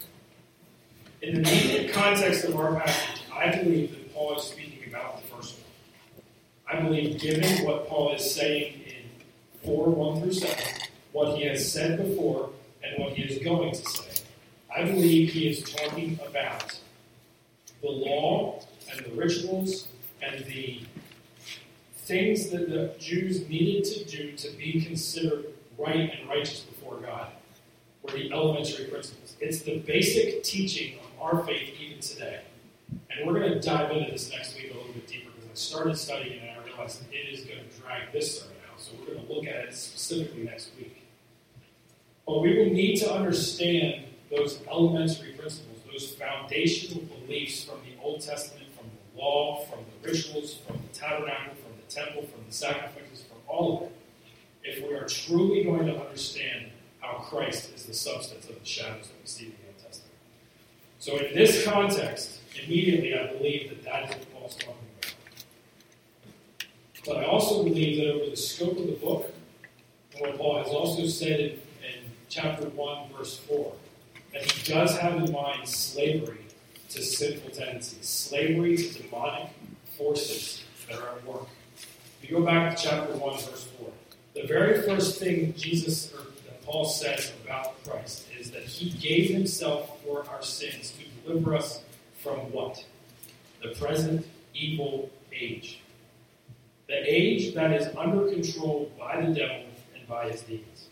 In 1.23 1.43
the 1.43 1.51
immediate 1.51 1.93
context 1.93 2.45
of 2.45 2.57
our 2.57 2.81
passage, 2.81 3.23
I 3.33 3.51
believe 3.57 3.91
that 3.91 4.15
Paul 4.15 4.37
is 4.37 4.45
speaking 4.45 4.89
about 4.89 5.23
the 5.23 5.29
first 5.35 5.57
one. 5.59 6.79
I 6.79 6.83
believe, 6.83 7.21
given 7.21 7.65
what 7.65 7.89
Paul 7.89 8.15
is 8.15 8.35
saying 8.35 8.75
in 8.87 9.67
4 9.67 9.89
1 9.89 10.23
through 10.23 10.33
7, 10.33 10.65
what 11.13 11.37
he 11.37 11.45
has 11.47 11.71
said 11.71 11.99
before, 11.99 12.51
and 12.83 13.03
what 13.03 13.15
he 13.15 13.23
is 13.23 13.43
going 13.43 13.73
to 13.73 13.77
say, 13.77 14.23
I 14.75 14.85
believe 14.85 15.33
he 15.33 15.49
is 15.49 15.63
talking 15.63 16.19
about 16.27 16.79
the 17.81 17.91
law 17.91 18.61
and 18.91 19.05
the 19.05 19.11
rituals 19.13 19.89
and 20.23 20.45
the 20.47 20.81
things 21.97 22.51
that 22.51 22.69
the 22.69 22.95
Jews 22.99 23.49
needed 23.49 23.85
to 23.85 24.05
do 24.05 24.33
to 24.33 24.51
be 24.57 24.85
considered 24.85 25.54
right 25.79 26.13
and 26.19 26.29
righteous 26.29 26.61
before 26.61 26.97
God 26.97 27.29
were 28.03 28.13
the 28.13 28.33
elementary 28.33 28.87
principles. 28.87 29.37
It's 29.41 29.63
the 29.63 29.79
basic 29.79 30.43
teaching 30.43 30.99
of 30.99 31.23
our 31.23 31.45
faith 31.45 31.75
even 31.81 32.01
today. 32.01 32.43
And 33.11 33.27
we're 33.27 33.41
going 33.41 33.53
to 33.53 33.61
dive 33.61 33.91
into 33.91 34.11
this 34.13 34.31
next 34.31 34.57
week 34.57 34.71
a 34.73 34.77
little 34.77 34.93
bit 34.93 35.07
deeper 35.07 35.31
because 35.35 35.51
I 35.51 35.55
started 35.55 35.97
studying 35.97 36.43
it 36.43 36.49
and 36.49 36.61
I 36.61 36.65
realized 36.65 37.03
it 37.11 37.17
is 37.17 37.45
going 37.45 37.61
to 37.61 37.81
drag 37.81 38.13
this 38.13 38.41
sermon 38.41 38.57
out. 38.71 38.81
So 38.81 38.93
we're 38.99 39.15
going 39.15 39.27
to 39.27 39.33
look 39.33 39.47
at 39.47 39.67
it 39.67 39.75
specifically 39.75 40.45
next 40.45 40.71
week. 40.77 41.03
But 42.27 42.41
we 42.41 42.59
will 42.59 42.73
need 42.73 42.97
to 42.97 43.13
understand 43.13 44.05
those 44.31 44.61
elementary 44.69 45.33
principles, 45.33 45.79
those 45.91 46.13
foundational 46.13 47.05
beliefs 47.05 47.65
from 47.65 47.79
the 47.85 48.03
Old 48.03 48.21
Testament, 48.21 48.67
from 48.77 48.87
the 48.87 49.21
law, 49.21 49.65
from 49.67 49.81
the 49.85 50.09
rituals, 50.09 50.55
from 50.67 50.77
the 50.77 50.99
tabernacle, 50.99 51.55
from 51.55 51.73
the 51.77 51.95
temple, 51.95 52.23
from 52.23 52.45
the 52.47 52.53
sacrifices, 52.53 53.23
from 53.23 53.39
all 53.47 53.77
of 53.77 53.83
it, 53.85 53.93
if 54.65 54.87
we 54.87 54.95
are 54.95 55.07
truly 55.07 55.63
going 55.63 55.87
to 55.87 56.01
understand 56.01 56.67
how 57.01 57.19
Christ 57.19 57.75
is 57.75 57.85
the 57.85 57.95
substance 57.95 58.49
of 58.49 58.59
the 58.59 58.67
shadows 58.67 59.09
that 59.09 59.21
we 59.21 59.27
see 59.27 59.45
in 59.47 59.53
the 59.53 59.67
Old 59.67 59.79
Testament. 59.79 60.13
So, 60.99 61.19
in 61.19 61.35
this 61.35 61.65
context, 61.65 62.41
immediately 62.65 63.15
I 63.15 63.27
believe 63.33 63.69
that 63.69 63.85
that 63.85 64.05
is 64.05 64.17
what 64.17 64.33
Paul's 64.33 64.55
talking 64.57 64.75
about. 64.99 65.15
But 67.07 67.17
I 67.19 67.25
also 67.27 67.63
believe 67.63 67.99
that 67.99 68.11
over 68.11 68.31
the 68.31 68.37
scope 68.37 68.79
of 68.79 68.87
the 68.87 68.93
book, 68.93 69.31
and 70.15 70.23
what 70.23 70.39
Paul 70.39 70.63
has 70.63 70.69
also 70.69 71.07
said 71.07 71.41
in, 71.41 71.51
in 71.83 72.11
chapter 72.31 72.67
1, 72.67 73.13
verse 73.17 73.39
4, 73.41 73.73
that 74.33 74.51
he 74.51 74.73
does 74.73 74.97
have 74.99 75.17
in 75.17 75.31
mind 75.31 75.69
slavery 75.69 76.39
to 76.89 77.03
sinful 77.03 77.51
tendencies, 77.51 78.09
slavery 78.09 78.77
to 78.77 79.03
demonic 79.03 79.51
forces 79.99 80.65
that 80.89 80.99
are 80.99 81.17
at 81.17 81.27
work. 81.27 81.47
If 82.23 82.31
you 82.31 82.39
go 82.39 82.45
back 82.45 82.77
to 82.77 82.83
chapter 82.83 83.13
1, 83.13 83.33
verse 83.35 83.69
4, 83.79 83.89
the 84.35 84.43
very 84.47 84.83
first 84.83 85.21
thing 85.21 85.55
Jesus 85.55 86.13
or 86.13 86.19
that 86.19 86.63
Paul 86.65 86.85
says 86.85 87.33
about 87.45 87.83
Christ 87.85 88.27
is 88.39 88.51
that 88.51 88.63
he 88.63 88.91
gave 88.91 89.31
himself 89.31 90.03
for 90.03 90.29
our 90.29 90.43
sins 90.43 90.93
to 90.99 91.29
deliver 91.29 91.55
us 91.55 91.81
from 92.23 92.39
what? 92.53 92.85
The 93.63 93.69
present 93.77 94.27
evil 94.55 95.11
age. 95.33 95.81
The 96.89 97.01
age 97.07 97.55
that 97.55 97.73
is 97.73 97.95
under 97.97 98.29
control 98.29 98.91
by 98.99 99.21
the 99.21 99.33
devil 99.33 99.65
and 99.97 100.07
by 100.09 100.29
his 100.31 100.43
demons. 100.43 100.89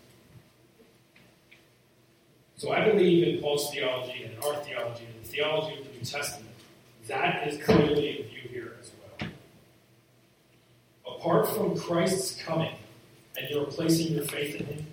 So 2.56 2.70
I 2.70 2.88
believe 2.88 3.26
in 3.26 3.42
Paul's 3.42 3.72
theology 3.72 4.22
and 4.22 4.36
our 4.44 4.54
theology 4.62 5.04
and 5.04 5.24
the 5.24 5.28
theology 5.28 5.78
of 5.78 5.84
the 5.84 5.92
New 5.98 6.04
Testament. 6.04 6.54
That 7.08 7.48
is 7.48 7.62
clearly 7.64 8.20
in 8.20 8.28
view 8.28 8.48
here 8.48 8.76
as 8.80 8.92
well. 9.20 9.30
Apart 11.16 11.48
from 11.48 11.76
Christ's 11.76 12.40
coming 12.40 12.76
and 13.42 13.50
you're 13.50 13.64
placing 13.64 14.14
your 14.14 14.24
faith 14.24 14.60
in 14.60 14.66
Him, 14.66 14.86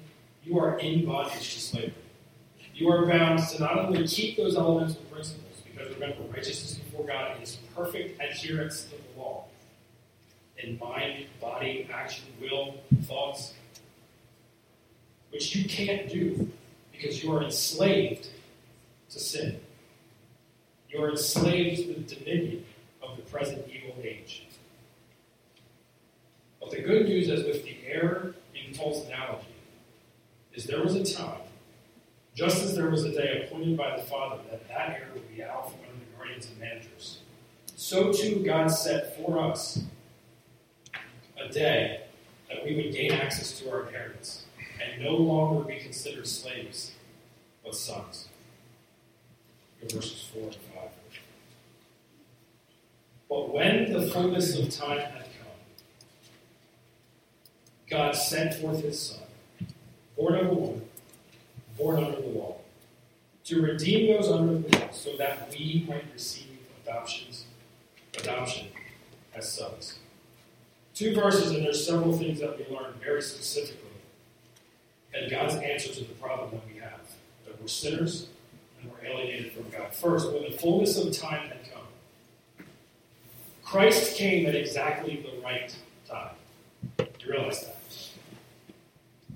you 0.44 0.60
are 0.60 0.80
in 0.80 1.06
bondage 1.06 1.54
to 1.54 1.62
slavery. 1.62 1.94
You 2.74 2.90
are 2.90 3.06
bound 3.06 3.46
to 3.50 3.60
not 3.60 3.78
only 3.78 4.08
keep 4.08 4.38
those 4.38 4.56
elemental 4.56 4.96
principles, 5.12 5.62
because 5.66 5.94
remember, 5.94 6.24
righteousness 6.34 6.76
before 6.76 7.06
God 7.06 7.42
is 7.44 7.58
perfect 7.76 8.20
adherence 8.22 8.86
to 8.86 8.92
the 8.92 9.20
law 9.20 9.46
in 10.58 10.80
mind, 10.80 11.26
body, 11.40 11.88
action, 11.94 12.26
will, 12.42 12.76
thoughts, 13.04 13.54
which 15.32 15.56
you 15.56 15.68
can't 15.70 16.10
do 16.10 16.50
because 16.92 17.24
you 17.24 17.32
are 17.34 17.44
enslaved 17.44 18.28
to 19.12 19.20
sin. 19.20 19.60
You 20.90 21.04
are 21.04 21.12
enslaved 21.12 21.82
to 21.82 21.94
the 21.94 22.16
dominion 22.16 22.66
of 23.02 23.16
the 23.16 23.24
present 23.24 23.66
evil 23.68 23.96
age. 24.04 24.48
But 26.60 26.72
the 26.72 26.82
good 26.82 27.08
news, 27.08 27.30
is 27.30 27.46
with 27.46 27.64
the 27.64 27.78
error 27.86 28.36
Paul's 28.80 29.06
analogy, 29.08 29.46
is 30.54 30.64
there 30.64 30.82
was 30.82 30.96
a 30.96 31.04
time, 31.04 31.42
just 32.34 32.64
as 32.64 32.76
there 32.76 32.90
was 32.90 33.04
a 33.04 33.12
day 33.12 33.44
appointed 33.46 33.76
by 33.76 33.98
the 33.98 34.04
Father 34.04 34.42
that 34.50 34.68
that 34.70 34.92
heir 34.92 35.10
would 35.14 35.36
be 35.36 35.44
out 35.44 35.70
from 35.70 35.80
under 35.82 36.00
the 36.00 36.18
guardians 36.18 36.48
and 36.48 36.60
managers, 36.60 37.20
so 37.76 38.14
too 38.14 38.42
God 38.46 38.68
set 38.68 39.18
for 39.18 39.38
us 39.40 39.84
a 41.38 41.50
day 41.50 42.04
that 42.50 42.64
we 42.64 42.76
would 42.76 42.94
gain 42.94 43.12
access 43.12 43.60
to 43.60 43.70
our 43.70 43.88
inheritance 43.88 44.46
and 44.82 45.04
no 45.04 45.16
longer 45.16 45.64
be 45.66 45.78
considered 45.78 46.28
slaves, 46.28 46.92
but 47.64 47.76
sons. 47.76 48.30
In 49.82 49.90
verses 49.90 50.30
4 50.34 50.44
and 50.44 50.56
5. 50.56 50.90
But 53.30 53.54
when 53.54 53.92
the 53.94 54.08
fullness 54.08 54.58
of 54.58 54.70
time 54.70 55.00
had 55.00 55.26
God 57.90 58.16
sent 58.16 58.56
forth 58.56 58.84
his 58.84 59.00
Son, 59.00 59.68
born 60.16 60.36
of 60.36 60.48
a 60.48 60.54
woman, 60.54 60.82
born 61.78 62.04
under 62.04 62.22
the 62.22 62.28
law, 62.28 62.58
to 63.46 63.62
redeem 63.62 64.14
those 64.14 64.30
under 64.30 64.60
the 64.60 64.78
law, 64.78 64.92
so 64.92 65.16
that 65.18 65.50
we 65.52 65.86
might 65.88 66.06
receive 66.14 66.48
adoptions, 66.84 67.46
adoption 68.18 68.68
as 69.36 69.52
sons. 69.52 70.00
Two 70.94 71.16
verses, 71.16 71.52
and 71.52 71.66
there's 71.66 71.86
several 71.86 72.16
things 72.18 72.40
that 72.40 72.58
we 72.58 72.76
learn 72.76 72.94
very 73.02 73.22
specifically 73.22 73.90
and 75.14 75.30
God's 75.30 75.56
answer 75.56 75.92
to 75.94 76.00
the 76.02 76.14
problem 76.16 76.52
that 76.52 76.62
we 76.68 76.80
have 76.80 77.00
that 77.46 77.60
we're 77.60 77.68
sinners 77.68 78.28
and 78.82 78.92
we're 78.92 79.06
alienated 79.08 79.54
from 79.54 79.70
God. 79.70 79.94
First, 79.94 80.32
when 80.32 80.44
the 80.44 80.58
fullness 80.58 80.98
of 80.98 81.12
time 81.18 81.50
had 81.50 81.60
come, 81.72 82.66
Christ 83.64 84.16
came 84.16 84.46
at 84.46 84.56
exactly 84.56 85.26
the 85.26 85.42
right 85.42 85.76
time. 86.08 86.36
You 87.00 87.32
realize 87.32 87.66
that? 87.66 87.79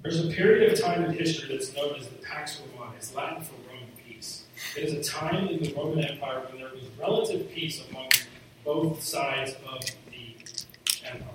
There's 0.03 0.19
a 0.19 0.27
period 0.27 0.73
of 0.73 0.77
time 0.81 1.05
in 1.05 1.13
history 1.13 1.55
that's 1.55 1.73
known 1.73 1.95
as 1.95 2.07
the 2.07 2.15
Pax 2.15 2.59
Romana. 2.59 2.91
It's 2.97 3.15
Latin 3.15 3.41
for 3.41 3.53
Roman 3.69 3.87
peace. 4.05 4.43
It 4.75 4.83
is 4.83 4.93
a 4.93 5.09
time 5.09 5.47
in 5.47 5.63
the 5.63 5.73
Roman 5.73 6.03
Empire 6.03 6.41
when 6.49 6.59
there 6.59 6.69
was 6.73 6.83
relative 6.99 7.49
peace 7.53 7.81
among 7.89 8.09
both 8.65 9.01
sides 9.01 9.55
of 9.65 9.79
the 10.11 10.35
empire. 11.05 11.29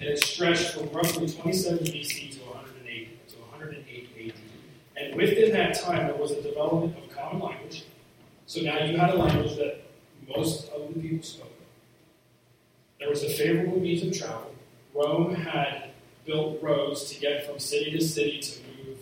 And 0.00 0.08
it 0.08 0.24
stretched 0.24 0.72
from 0.72 0.88
roughly 0.88 1.28
27 1.28 1.80
BC 1.80 2.38
to 2.38 2.44
108, 2.46 3.28
to 3.28 3.36
108 3.36 4.08
AD. 4.18 4.32
And 4.96 5.14
within 5.14 5.52
that 5.52 5.78
time, 5.78 6.06
there 6.06 6.16
was 6.16 6.30
a 6.30 6.40
development 6.40 6.96
of 6.96 7.14
common 7.14 7.42
language. 7.42 7.84
So 8.46 8.62
now 8.62 8.82
you 8.84 8.96
had 8.96 9.10
a 9.10 9.18
language 9.18 9.54
that 9.56 9.82
most 10.34 10.70
of 10.70 10.94
the 10.94 10.98
people 10.98 11.22
spoke. 11.22 11.52
There 12.98 13.10
was 13.10 13.22
a 13.22 13.28
favorable 13.28 13.78
means 13.78 14.02
of 14.02 14.18
travel. 14.18 14.54
Rome 14.94 15.34
had 15.34 15.87
built 16.28 16.62
roads 16.62 17.10
to 17.10 17.18
get 17.18 17.46
from 17.46 17.58
city 17.58 17.90
to 17.90 18.04
city 18.04 18.38
to 18.38 18.60
move 18.60 18.98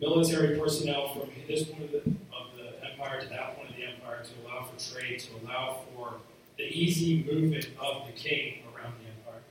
military 0.00 0.58
personnel 0.58 1.14
from 1.14 1.30
this 1.46 1.62
point 1.62 1.84
of 1.84 1.92
the, 1.92 1.98
of 1.98 2.56
the 2.56 2.90
empire 2.90 3.20
to 3.20 3.28
that 3.28 3.56
point 3.56 3.70
of 3.70 3.76
the 3.76 3.84
empire 3.84 4.20
to 4.24 4.30
allow 4.44 4.64
for 4.64 4.94
trade, 4.94 5.20
to 5.20 5.28
allow 5.44 5.78
for 5.94 6.14
the 6.58 6.64
easy 6.64 7.22
movement 7.22 7.68
of 7.80 8.04
the 8.08 8.12
king 8.12 8.64
around 8.74 8.94
the 9.00 9.30
empire. 9.30 9.42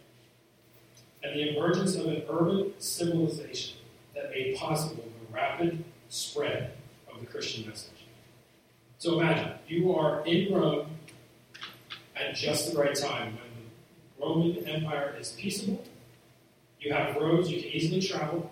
And 1.24 1.40
the 1.40 1.58
emergence 1.58 1.96
of 1.96 2.08
an 2.08 2.24
urban 2.30 2.74
civilization 2.80 3.78
that 4.14 4.32
made 4.32 4.58
possible 4.58 5.06
the 5.06 5.34
rapid 5.34 5.86
spread 6.10 6.74
of 7.10 7.22
the 7.22 7.26
Christian 7.26 7.66
message. 7.70 7.92
So 8.98 9.22
imagine, 9.22 9.54
you 9.70 9.96
are 9.96 10.26
in 10.26 10.54
Rome 10.54 10.88
at 12.16 12.36
just 12.36 12.74
the 12.74 12.78
right 12.78 12.94
time 12.94 13.38
when 13.38 14.44
the 14.44 14.54
Roman 14.54 14.68
Empire 14.68 15.16
is 15.18 15.32
peaceable, 15.32 15.82
you 16.86 16.94
have 16.94 17.16
roads 17.16 17.50
you 17.50 17.60
can 17.60 17.70
easily 17.72 18.00
travel, 18.00 18.52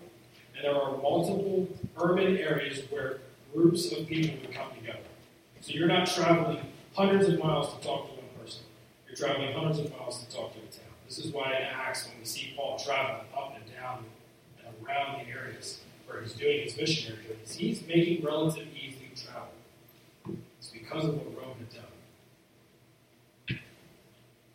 and 0.55 0.65
there 0.65 0.75
are 0.75 0.97
multiple 0.97 1.67
urban 2.01 2.37
areas 2.37 2.81
where 2.89 3.19
groups 3.53 3.91
of 3.91 4.07
people 4.07 4.35
would 4.41 4.51
come 4.51 4.69
together. 4.75 4.99
So 5.61 5.73
you're 5.73 5.87
not 5.87 6.07
traveling 6.07 6.65
hundreds 6.95 7.29
of 7.29 7.39
miles 7.39 7.73
to 7.75 7.79
talk 7.87 8.09
to 8.09 8.15
one 8.15 8.25
person. 8.41 8.63
You're 9.07 9.15
traveling 9.15 9.53
hundreds 9.53 9.79
of 9.79 9.91
miles 9.91 10.23
to 10.23 10.35
talk 10.35 10.53
to 10.53 10.59
a 10.59 10.63
town. 10.63 10.93
This 11.07 11.19
is 11.19 11.31
why 11.31 11.49
in 11.55 11.63
Acts, 11.63 12.07
when 12.07 12.17
we 12.19 12.25
see 12.25 12.53
Paul 12.57 12.79
traveling 12.79 13.27
up 13.37 13.55
and 13.55 13.63
down 13.71 14.03
and 14.65 14.73
around 14.83 15.23
the 15.23 15.31
areas 15.31 15.81
where 16.07 16.21
he's 16.21 16.33
doing 16.33 16.63
his 16.63 16.75
missionary 16.75 17.21
journeys, 17.23 17.53
he's 17.53 17.87
making 17.87 18.25
relative 18.25 18.67
easy 18.75 19.11
travel. 19.15 19.49
It's 20.57 20.69
because 20.69 21.05
of 21.05 21.15
what 21.17 21.37
Rome 21.37 21.55
had 21.59 21.69
done. 21.69 23.59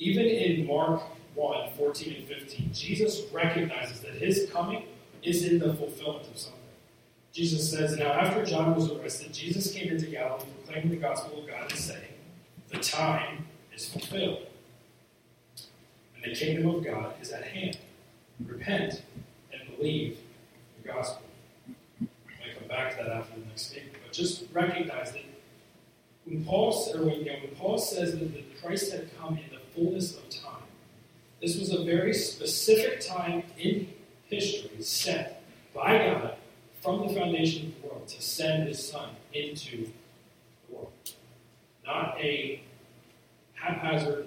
Even 0.00 0.26
in 0.26 0.66
Mark 0.66 1.02
1 1.38 1.70
14 1.76 2.14
and 2.16 2.26
15, 2.26 2.70
Jesus 2.74 3.22
recognizes 3.32 4.00
that 4.00 4.14
his 4.14 4.50
coming 4.52 4.82
is 5.22 5.44
in 5.44 5.60
the 5.60 5.72
fulfillment 5.72 6.26
of 6.26 6.36
something. 6.36 6.58
Jesus 7.32 7.70
says, 7.70 7.96
Now 7.96 8.10
after 8.10 8.44
John 8.44 8.74
was 8.74 8.90
arrested, 8.90 9.32
Jesus 9.32 9.72
came 9.72 9.88
into 9.88 10.06
Galilee 10.06 10.46
proclaiming 10.64 10.90
the 10.90 10.96
gospel 10.96 11.38
of 11.38 11.46
God 11.46 11.70
and 11.70 11.78
saying, 11.78 12.12
The 12.70 12.78
time 12.78 13.46
is 13.72 13.88
fulfilled. 13.88 14.46
And 16.16 16.24
the 16.24 16.36
kingdom 16.36 16.74
of 16.74 16.84
God 16.84 17.14
is 17.22 17.30
at 17.30 17.44
hand. 17.44 17.78
Repent 18.44 19.02
and 19.52 19.76
believe 19.76 20.18
the 20.82 20.88
gospel. 20.88 21.22
I 22.00 22.58
come 22.58 22.66
back 22.66 22.96
to 22.96 23.04
that 23.04 23.12
after 23.12 23.38
the 23.38 23.46
next 23.46 23.68
statement, 23.68 23.94
but 24.04 24.12
just 24.12 24.42
recognize 24.52 25.12
that 25.12 25.22
when 26.24 26.44
Paul, 26.44 26.72
or 26.94 27.04
when, 27.04 27.20
you 27.20 27.26
know, 27.26 27.38
when 27.44 27.54
Paul 27.54 27.78
says 27.78 28.18
that, 28.18 28.34
that 28.34 28.60
Christ 28.60 28.90
had 28.90 29.08
come 29.20 29.38
in 29.38 29.50
the 29.52 29.60
fullness 29.72 30.16
of 30.16 30.28
time, 30.28 30.57
this 31.40 31.58
was 31.58 31.72
a 31.72 31.84
very 31.84 32.12
specific 32.14 33.00
time 33.00 33.44
in 33.58 33.88
history 34.26 34.82
set 34.82 35.42
by 35.74 35.98
God 35.98 36.34
from 36.82 37.06
the 37.06 37.14
foundation 37.14 37.68
of 37.68 37.82
the 37.82 37.88
world 37.88 38.08
to 38.08 38.22
send 38.22 38.68
his 38.68 38.88
son 38.90 39.10
into 39.32 39.86
the 39.86 40.74
world. 40.74 40.92
Not 41.86 42.18
a 42.18 42.62
haphazard, 43.54 44.26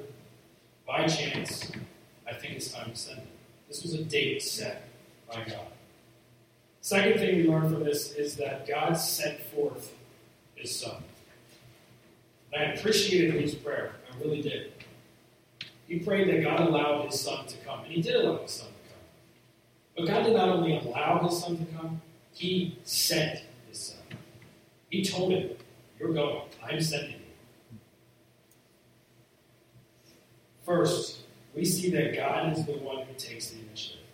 by 0.88 1.08
chance, 1.08 1.72
I 2.28 2.34
think 2.34 2.56
it's 2.56 2.72
time 2.72 2.92
to 2.92 2.96
send 2.98 3.20
him. 3.20 3.28
This 3.68 3.84
was 3.84 3.94
a 3.94 4.04
date 4.04 4.42
set 4.42 4.90
by 5.30 5.44
God. 5.46 5.68
Second 6.82 7.20
thing 7.20 7.38
we 7.38 7.48
learn 7.48 7.70
from 7.72 7.84
this 7.84 8.14
is 8.14 8.36
that 8.38 8.68
God 8.68 8.96
sent 8.96 9.40
forth 9.40 9.94
his 10.56 10.76
son. 10.76 11.04
And 12.52 12.64
I 12.64 12.74
appreciated 12.74 13.40
his 13.40 13.56
prayer. 13.56 13.96
I 14.12 14.22
really 14.22 14.42
did. 14.42 14.74
He 15.92 16.00
prayed 16.00 16.30
that 16.30 16.42
God 16.42 16.62
allowed 16.62 17.08
his 17.08 17.20
son 17.20 17.46
to 17.48 17.58
come, 17.66 17.84
and 17.84 17.92
he 17.92 18.02
did 18.02 18.16
allow 18.16 18.42
his 18.42 18.52
son 18.52 18.70
to 18.70 18.94
come. 18.94 19.02
But 19.98 20.08
God 20.08 20.24
did 20.24 20.38
not 20.38 20.48
only 20.48 20.78
allow 20.78 21.20
his 21.28 21.38
son 21.38 21.58
to 21.58 21.66
come, 21.74 22.02
he 22.34 22.80
sent 22.86 23.42
his 23.68 23.78
son. 23.78 24.18
He 24.90 25.04
told 25.04 25.34
him, 25.34 25.50
You're 26.00 26.14
going. 26.14 26.44
I'm 26.64 26.80
sending 26.80 27.12
you. 27.12 27.78
First, 30.66 31.24
we 31.54 31.66
see 31.66 31.90
that 31.90 32.16
God 32.16 32.58
is 32.58 32.66
the 32.66 32.72
one 32.72 33.06
who 33.06 33.14
takes 33.18 33.50
the 33.50 33.60
initiative. 33.60 34.06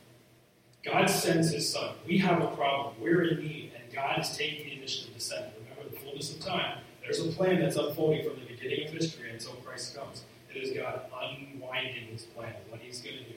God 0.84 1.06
sends 1.06 1.52
his 1.52 1.72
son. 1.72 1.94
We 2.08 2.18
have 2.18 2.42
a 2.42 2.48
problem. 2.56 2.96
We're 3.00 3.22
in 3.22 3.42
need, 3.42 3.74
and 3.80 3.94
God 3.94 4.20
is 4.20 4.36
taking 4.36 4.66
the 4.66 4.78
initiative 4.78 5.14
to 5.14 5.22
send. 5.22 5.46
Remember 5.60 5.92
the 5.94 6.00
fullness 6.00 6.34
of 6.34 6.42
time. 6.44 6.80
There's 7.04 7.20
a 7.20 7.28
plan 7.34 7.60
that's 7.60 7.76
unfolding 7.76 8.28
from 8.28 8.40
the 8.40 8.48
beginning 8.48 8.88
of 8.88 8.94
history 8.96 9.30
until 9.30 9.52
Christ 9.58 9.96
comes. 9.96 10.24
It 10.54 10.64
is 10.64 10.72
God 10.72 11.02
unwinding 11.12 12.08
his 12.12 12.24
plan, 12.24 12.54
what 12.70 12.80
he's 12.82 13.02
going 13.02 13.18
to 13.18 13.24
do. 13.24 13.36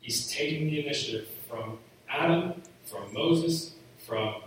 He's 0.00 0.30
taking 0.32 0.70
the 0.70 0.84
initiative 0.84 1.28
from 1.48 1.78
Adam, 2.08 2.62
from 2.84 3.12
Moses, 3.12 3.74
from 4.06 4.42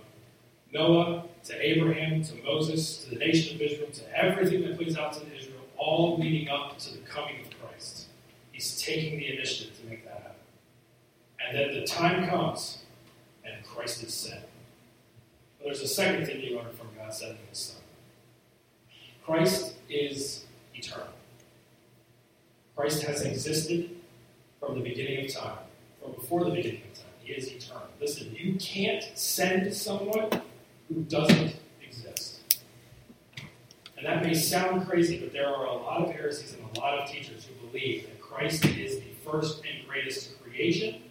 Noah 0.72 1.26
to 1.46 1.66
Abraham 1.66 2.24
to 2.24 2.44
Moses 2.44 3.04
to 3.04 3.12
the 3.12 3.18
nation 3.18 3.56
of 3.56 3.62
Israel 3.62 3.90
to 3.92 4.18
everything 4.18 4.62
that 4.62 4.78
plays 4.78 4.98
out 4.98 5.14
to 5.14 5.22
Israel, 5.36 5.62
all 5.78 6.18
leading 6.18 6.50
up 6.50 6.78
to 6.80 6.94
the 6.94 7.00
coming 7.00 7.42
of 7.42 7.48
Christ. 7.60 8.08
He's 8.52 8.82
taking 8.82 9.20
the 9.20 9.34
initiative 9.34 9.80
to 9.80 9.86
make 9.88 10.04
that 10.06 10.14
happen. 10.14 10.32
And 11.46 11.58
then 11.58 11.74
the 11.80 11.86
time 11.86 12.28
comes 12.30 12.80
and 13.46 13.64
Christ 13.66 14.04
is 14.04 14.14
sent. 14.14 14.42
But 15.58 15.66
there's 15.66 15.82
a 15.82 15.88
second 15.88 16.26
thing 16.26 16.42
you 16.42 16.56
learn 16.58 16.74
from 16.74 16.88
God 16.98 17.14
sending 17.14 17.38
his 17.50 17.60
son. 17.60 17.82
Christ 19.26 19.76
is 19.90 20.46
eternal. 20.74 21.08
Christ 22.76 23.04
has 23.04 23.22
existed 23.22 23.90
from 24.60 24.76
the 24.76 24.82
beginning 24.82 25.26
of 25.26 25.32
time, 25.32 25.58
from 26.02 26.14
before 26.14 26.44
the 26.44 26.52
beginning 26.52 26.82
of 26.92 26.98
time. 26.98 27.12
He 27.24 27.34
is 27.34 27.52
eternal. 27.52 27.88
Listen, 28.02 28.36
you 28.38 28.56
can't 28.56 29.04
send 29.14 29.74
someone 29.74 30.30
who 30.88 31.02
doesn't 31.04 31.56
exist. 31.86 32.40
And 33.98 34.06
that 34.06 34.24
may 34.24 34.34
sound 34.34 34.88
crazy, 34.88 35.20
but 35.20 35.32
there 35.32 35.48
are 35.48 35.66
a 35.66 35.74
lot 35.74 36.02
of 36.02 36.12
heresies 36.12 36.54
and 36.54 36.66
a 36.76 36.80
lot 36.80 37.00
of 37.00 37.10
teachers 37.10 37.46
who 37.46 37.68
believe 37.68 38.04
that 38.04 38.20
Christ 38.20 38.66
is 38.66 39.00
the 39.00 39.14
first 39.24 39.60
and 39.60 39.88
greatest 39.88 40.42
creation 40.42 41.02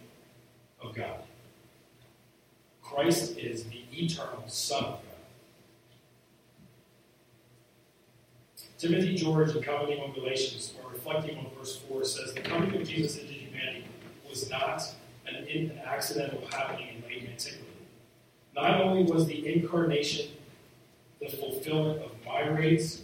of 0.83 0.95
God. 0.95 1.21
Christ 2.83 3.39
is 3.39 3.65
the 3.65 3.85
eternal 3.93 4.45
Son 4.49 4.85
of 4.85 4.91
God. 4.91 5.12
Timothy 8.83 9.15
George, 9.15 9.55
in 9.55 9.63
commenting 9.63 10.01
on 10.01 10.13
Galatians, 10.13 10.75
or 10.83 10.91
reflecting 10.91 11.39
on 11.39 11.47
verse 11.57 11.77
4, 11.89 12.03
says, 12.03 12.35
The 12.35 12.41
coming 12.41 12.75
of 12.75 12.89
Jesus 12.89 13.17
into 13.17 13.33
humanity 13.33 13.85
was 14.29 14.51
not 14.51 14.83
an, 15.25 15.37
an 15.37 15.79
accidental 15.85 16.45
happening 16.51 16.89
in 16.97 17.09
late 17.09 17.29
antiquity. 17.31 17.63
Not 18.57 18.81
only 18.81 19.05
was 19.05 19.29
the 19.29 19.47
incarnation 19.55 20.31
the 21.21 21.29
fulfillment 21.29 22.03
of 22.03 22.11
myriads 22.25 23.03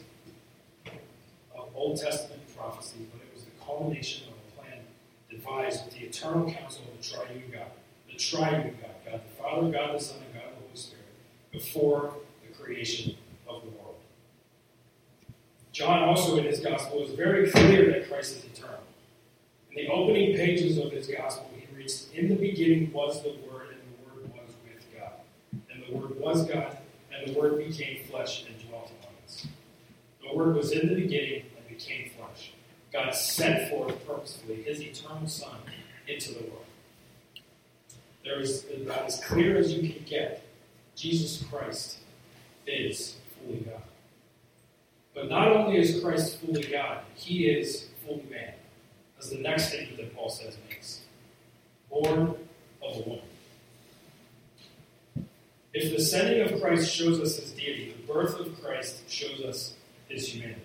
of 1.57 1.69
Old 1.77 2.01
Testament 2.01 2.41
prophecy, 2.57 3.07
but 3.13 3.21
it 3.23 3.33
was 3.33 3.45
the 3.45 3.65
culmination 3.65 4.27
of 4.27 4.35
a 4.35 4.61
plan 4.61 4.81
devised 5.31 5.85
with 5.85 5.95
the 5.95 6.01
eternal 6.01 6.51
counsel 6.51 6.83
of 6.93 7.01
the 7.01 7.09
triune 7.09 7.45
God, 7.53 7.71
the 8.11 8.19
triune 8.19 8.77
God, 8.83 9.13
God 9.13 9.21
the 9.25 9.41
Father, 9.41 9.71
God 9.71 9.95
the 9.95 10.03
Son, 10.03 10.17
and 10.25 10.35
God 10.35 10.51
the 10.51 10.67
Holy 10.67 10.77
Spirit, 10.77 11.05
before 11.53 12.15
the 12.45 12.53
creation 12.53 13.15
of 13.47 13.63
the 13.63 13.69
world. 13.69 13.78
John 15.79 16.03
also 16.03 16.39
in 16.39 16.45
his 16.45 16.59
gospel 16.59 17.05
is 17.05 17.15
very 17.15 17.49
clear 17.53 17.93
that 17.93 18.09
Christ 18.09 18.39
is 18.39 18.45
eternal. 18.47 18.81
In 19.71 19.85
the 19.85 19.93
opening 19.93 20.35
pages 20.35 20.77
of 20.77 20.91
his 20.91 21.07
gospel, 21.07 21.49
he 21.55 21.73
reads, 21.73 22.09
In 22.13 22.29
the 22.29 22.35
beginning 22.35 22.93
was 22.93 23.23
the 23.23 23.29
Word, 23.29 23.69
and 23.71 23.81
the 23.93 24.05
Word 24.05 24.33
was 24.33 24.57
with 24.65 24.85
God. 24.99 25.13
And 25.71 25.85
the 25.87 25.97
Word 25.97 26.19
was 26.19 26.49
God, 26.49 26.79
and 27.13 27.33
the 27.33 27.39
Word 27.39 27.59
became 27.59 28.05
flesh 28.07 28.45
and 28.47 28.69
dwelt 28.69 28.91
among 28.91 29.15
us. 29.25 29.47
The 30.21 30.37
Word 30.37 30.57
was 30.57 30.73
in 30.73 30.89
the 30.89 30.97
beginning 30.97 31.45
and 31.57 31.69
became 31.69 32.11
flesh. 32.19 32.55
God 32.93 33.15
sent 33.15 33.71
forth 33.71 34.05
purposefully 34.05 34.65
his 34.65 34.81
eternal 34.81 35.29
Son 35.29 35.59
into 36.09 36.33
the 36.33 36.41
world. 36.41 36.65
There 38.25 38.41
is 38.41 38.67
about 38.83 39.07
as 39.07 39.23
clear 39.25 39.57
as 39.57 39.73
you 39.73 39.93
can 39.93 40.05
get, 40.05 40.43
Jesus 40.97 41.45
Christ 41.49 41.99
is 42.67 43.15
fully 43.39 43.59
God. 43.61 43.83
But 45.19 45.31
not 45.31 45.49
only 45.49 45.79
is 45.79 46.01
Christ 46.01 46.39
fully 46.39 46.63
God, 46.63 47.01
he 47.17 47.47
is 47.47 47.89
fully 48.07 48.23
man. 48.31 48.55
As 49.19 49.31
the 49.31 49.39
next 49.39 49.71
statement 49.71 49.97
that 49.97 50.15
Paul 50.15 50.29
says 50.29 50.57
makes. 50.69 51.01
Born 51.91 52.37
of 52.81 52.97
a 52.97 53.01
woman. 53.01 53.25
If 55.75 55.97
the 55.97 56.01
sending 56.01 56.41
of 56.43 56.61
Christ 56.61 56.95
shows 56.95 57.19
us 57.19 57.37
his 57.37 57.51
deity, 57.51 57.97
the 57.97 58.13
birth 58.13 58.39
of 58.39 58.63
Christ 58.63 59.11
shows 59.11 59.41
us 59.41 59.75
his 60.09 60.33
humanity. 60.33 60.61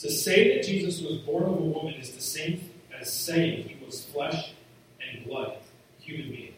To 0.00 0.10
say 0.10 0.54
that 0.54 0.66
Jesus 0.66 1.00
was 1.00 1.16
born 1.18 1.44
of 1.44 1.56
a 1.56 1.62
woman 1.62 1.94
is 1.94 2.10
the 2.10 2.20
same 2.20 2.68
as 3.00 3.10
saying 3.10 3.66
he 3.66 3.82
was 3.82 4.04
flesh 4.04 4.52
and 5.00 5.24
blood, 5.24 5.56
human 6.00 6.30
being. 6.30 6.54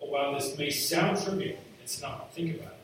But 0.00 0.10
while 0.10 0.34
this 0.34 0.58
may 0.58 0.70
sound 0.70 1.22
trivial, 1.22 1.58
it's 1.80 2.02
not. 2.02 2.34
Think 2.34 2.56
about 2.56 2.72
it. 2.72 2.78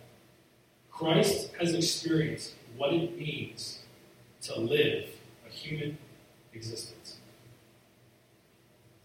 Christ 0.92 1.50
has 1.58 1.74
experienced 1.74 2.54
what 2.80 2.94
it 2.94 3.18
means 3.18 3.80
to 4.40 4.58
live 4.58 5.04
a 5.46 5.50
human 5.50 5.98
existence. 6.54 7.16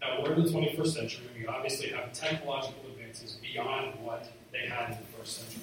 Now, 0.00 0.22
we're 0.22 0.32
in 0.32 0.44
the 0.44 0.50
21st 0.50 0.86
century. 0.86 1.26
We 1.38 1.46
obviously 1.46 1.90
have 1.90 2.10
technological 2.14 2.80
advances 2.90 3.34
beyond 3.42 3.92
what 4.02 4.32
they 4.50 4.66
had 4.66 4.92
in 4.92 4.96
the 4.96 5.18
first 5.18 5.42
century. 5.42 5.62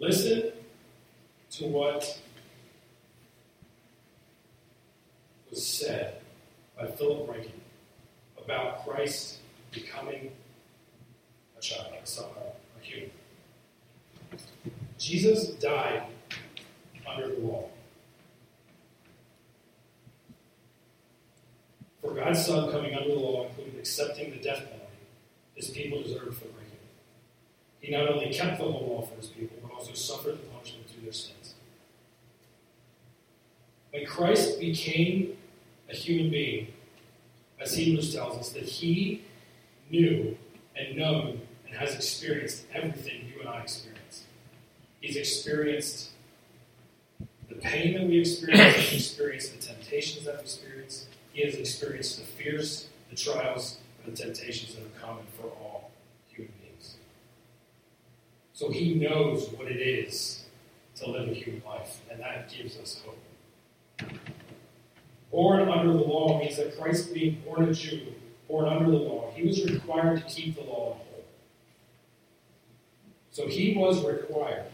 Listen 0.00 0.50
to 1.52 1.66
what 1.66 2.20
was 5.50 5.64
said 5.64 6.14
by 6.76 6.88
Philip 6.88 7.28
Ryken 7.28 8.44
about 8.44 8.84
Christ 8.84 9.38
becoming 9.70 10.32
a 11.56 11.60
child, 11.60 11.92
a. 12.02 12.57
Jesus 15.08 15.48
died 15.54 16.02
under 17.10 17.34
the 17.34 17.40
law. 17.40 17.66
For 22.02 22.12
God's 22.12 22.44
Son 22.44 22.70
coming 22.70 22.94
under 22.94 23.08
the 23.08 23.14
law 23.14 23.46
included 23.46 23.76
accepting 23.78 24.32
the 24.32 24.36
death 24.36 24.58
penalty 24.58 24.84
his 25.54 25.70
people 25.70 26.02
deserved 26.02 26.36
for 26.36 26.44
breaking 26.48 26.72
it. 26.74 27.80
He 27.80 27.90
not 27.90 28.06
only 28.06 28.30
kept 28.34 28.58
the 28.58 28.66
law 28.66 29.00
for 29.00 29.16
his 29.16 29.28
people, 29.28 29.56
but 29.62 29.72
also 29.72 29.94
suffered 29.94 30.34
the 30.34 30.46
punishment 30.48 30.90
through 30.90 31.04
their 31.04 31.12
sins. 31.12 31.54
When 33.90 34.04
Christ 34.04 34.60
became 34.60 35.38
a 35.90 35.96
human 35.96 36.30
being, 36.30 36.68
as 37.58 37.74
Hebrews 37.74 38.14
tells 38.14 38.36
us, 38.36 38.50
that 38.50 38.64
he 38.64 39.24
knew 39.90 40.36
and 40.76 40.98
known 40.98 41.40
and 41.66 41.76
has 41.76 41.94
experienced 41.94 42.66
everything 42.74 43.32
you 43.34 43.40
and 43.40 43.48
I 43.48 43.62
experience. 43.62 43.97
He's 45.08 45.16
experienced 45.16 46.10
the 47.48 47.54
pain 47.54 47.94
that 47.94 48.06
we 48.06 48.18
experience, 48.18 48.76
he's 48.76 49.08
experienced 49.08 49.58
the 49.58 49.66
temptations 49.66 50.26
that 50.26 50.34
we 50.34 50.42
experience, 50.42 51.06
he 51.32 51.44
has 51.44 51.54
experienced 51.54 52.18
the 52.18 52.26
fears, 52.26 52.88
the 53.08 53.16
trials, 53.16 53.78
and 54.04 54.14
the 54.14 54.22
temptations 54.22 54.74
that 54.74 54.82
are 54.82 55.00
common 55.00 55.24
for 55.40 55.46
all 55.46 55.92
human 56.28 56.52
beings. 56.60 56.96
So 58.52 58.70
he 58.70 58.96
knows 58.96 59.48
what 59.48 59.68
it 59.68 59.80
is 59.80 60.44
to 60.96 61.10
live 61.10 61.30
a 61.30 61.32
human 61.32 61.62
life, 61.66 62.02
and 62.10 62.20
that 62.20 62.50
gives 62.54 62.76
us 62.76 63.02
hope. 63.02 64.10
Born 65.30 65.70
under 65.70 65.90
the 65.90 66.04
law 66.04 66.38
means 66.38 66.58
that 66.58 66.78
Christ, 66.78 67.14
being 67.14 67.42
born 67.46 67.66
a 67.66 67.72
Jew, 67.72 68.12
born 68.46 68.68
under 68.68 68.90
the 68.90 68.98
law, 68.98 69.32
he 69.34 69.46
was 69.46 69.64
required 69.64 70.18
to 70.18 70.34
keep 70.34 70.56
the 70.56 70.64
law 70.64 70.98
whole. 70.98 71.24
So 73.30 73.46
he 73.46 73.74
was 73.74 74.04
required 74.04 74.66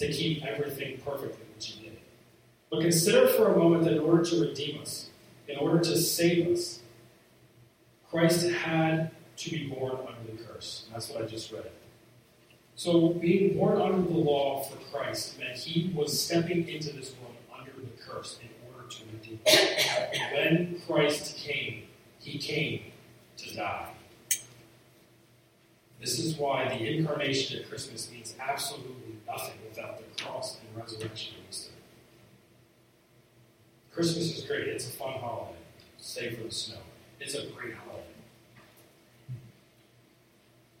to 0.00 0.12
keep 0.12 0.44
everything 0.44 0.98
perfectly, 1.04 1.44
which 1.54 1.66
he 1.66 1.84
did. 1.84 1.98
But 2.70 2.80
consider 2.80 3.28
for 3.28 3.52
a 3.52 3.56
moment 3.56 3.84
that 3.84 3.92
in 3.92 4.00
order 4.00 4.24
to 4.24 4.40
redeem 4.40 4.80
us, 4.80 5.10
in 5.46 5.58
order 5.58 5.78
to 5.80 5.96
save 5.96 6.48
us, 6.48 6.80
Christ 8.10 8.48
had 8.48 9.10
to 9.36 9.50
be 9.50 9.68
born 9.68 9.92
under 9.92 10.32
the 10.32 10.42
curse. 10.42 10.84
And 10.86 10.94
that's 10.94 11.10
what 11.10 11.22
I 11.22 11.26
just 11.26 11.52
read. 11.52 11.70
So 12.76 13.10
being 13.10 13.58
born 13.58 13.80
under 13.80 14.00
the 14.00 14.16
law 14.16 14.62
for 14.62 14.76
Christ 14.90 15.38
meant 15.38 15.58
he 15.58 15.92
was 15.94 16.18
stepping 16.18 16.66
into 16.66 16.92
this 16.92 17.12
world 17.20 17.36
under 17.56 17.72
the 17.72 18.02
curse 18.02 18.38
in 18.42 18.48
order 18.72 18.88
to 18.88 19.04
redeem. 19.12 19.38
When 20.32 20.80
Christ 20.86 21.36
came, 21.36 21.82
he 22.20 22.38
came 22.38 22.84
to 23.36 23.54
die. 23.54 23.90
This 26.00 26.18
is 26.18 26.36
why 26.36 26.66
the 26.68 26.96
incarnation 26.96 27.60
at 27.60 27.68
Christmas 27.68 28.10
means 28.10 28.34
absolutely 28.40 29.16
nothing 29.26 29.58
without 29.68 29.98
the 29.98 30.22
cross 30.22 30.58
and 30.58 30.82
resurrection 30.82 31.34
of 31.34 31.50
Easter. 31.50 31.72
Christmas 33.92 34.38
is 34.38 34.44
great. 34.44 34.68
It's 34.68 34.88
a 34.88 34.92
fun 34.92 35.12
holiday, 35.20 35.58
save 35.98 36.38
for 36.38 36.44
the 36.44 36.50
snow. 36.50 36.78
It's 37.20 37.34
a 37.34 37.46
great 37.48 37.74
holiday. 37.74 38.04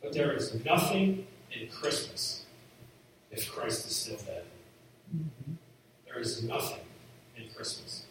But 0.02 0.14
there 0.14 0.32
is 0.32 0.64
nothing 0.64 1.26
in 1.52 1.68
Christmas 1.68 2.46
if 3.30 3.50
Christ 3.50 3.86
is 3.86 3.96
still 3.96 4.16
dead. 4.26 4.44
There 6.06 6.18
is 6.18 6.42
nothing 6.42 6.80
in 7.36 7.50
Christmas. 7.54 8.04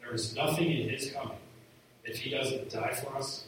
There 0.00 0.14
is 0.14 0.34
nothing 0.34 0.70
in 0.70 0.88
his 0.88 1.10
coming 1.10 1.36
if 2.04 2.18
he 2.18 2.30
doesn't 2.30 2.70
die 2.70 2.92
for 2.92 3.14
us, 3.16 3.44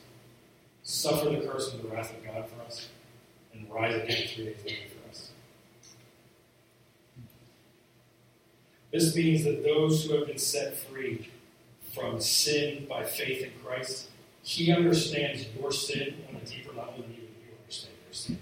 suffer 0.83 1.31
the 1.31 1.47
curse 1.47 1.73
and 1.73 1.83
the 1.83 1.89
wrath 1.89 2.13
of 2.17 2.25
God 2.25 2.47
for 2.49 2.63
us, 2.63 2.89
and 3.53 3.71
rise 3.71 3.95
again 3.95 4.29
three 4.29 4.45
days 4.47 4.57
later 4.65 4.81
for 4.91 5.11
us. 5.11 5.31
This 8.93 9.15
means 9.17 9.45
that 9.45 9.63
those 9.63 10.05
who 10.05 10.17
have 10.17 10.27
been 10.27 10.39
set 10.39 10.77
free 10.77 11.31
from 11.95 12.21
sin 12.21 12.87
by 12.89 13.05
faith 13.05 13.43
in 13.43 13.51
Christ, 13.65 14.09
he 14.43 14.73
understands 14.73 15.47
your 15.59 15.71
sin 15.71 16.15
on 16.29 16.37
a 16.37 16.45
deeper 16.45 16.73
level 16.73 16.95
than 16.99 17.13
even 17.13 17.23
you 17.23 17.53
understand 17.61 17.95
your 18.07 18.13
sin. 18.13 18.39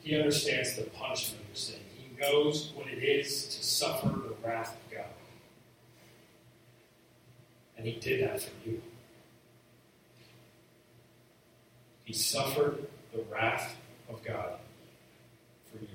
He 0.00 0.16
understands 0.16 0.76
the 0.76 0.84
punishment 0.84 1.42
of 1.42 1.48
your 1.48 1.56
sin. 1.56 1.80
He 1.96 2.20
knows 2.20 2.72
what 2.74 2.86
it 2.88 3.02
is 3.02 3.46
to 3.56 3.64
suffer 3.64 4.08
the 4.08 4.34
wrath 4.44 4.74
of 4.74 4.96
God. 4.96 5.06
And 7.76 7.86
he 7.86 7.98
did 8.00 8.22
that 8.22 8.40
for 8.40 8.50
you. 8.68 8.82
He 12.04 12.12
suffered 12.12 12.86
the 13.12 13.24
wrath 13.32 13.76
of 14.08 14.22
God 14.22 14.58
for 15.70 15.78
you. 15.78 15.88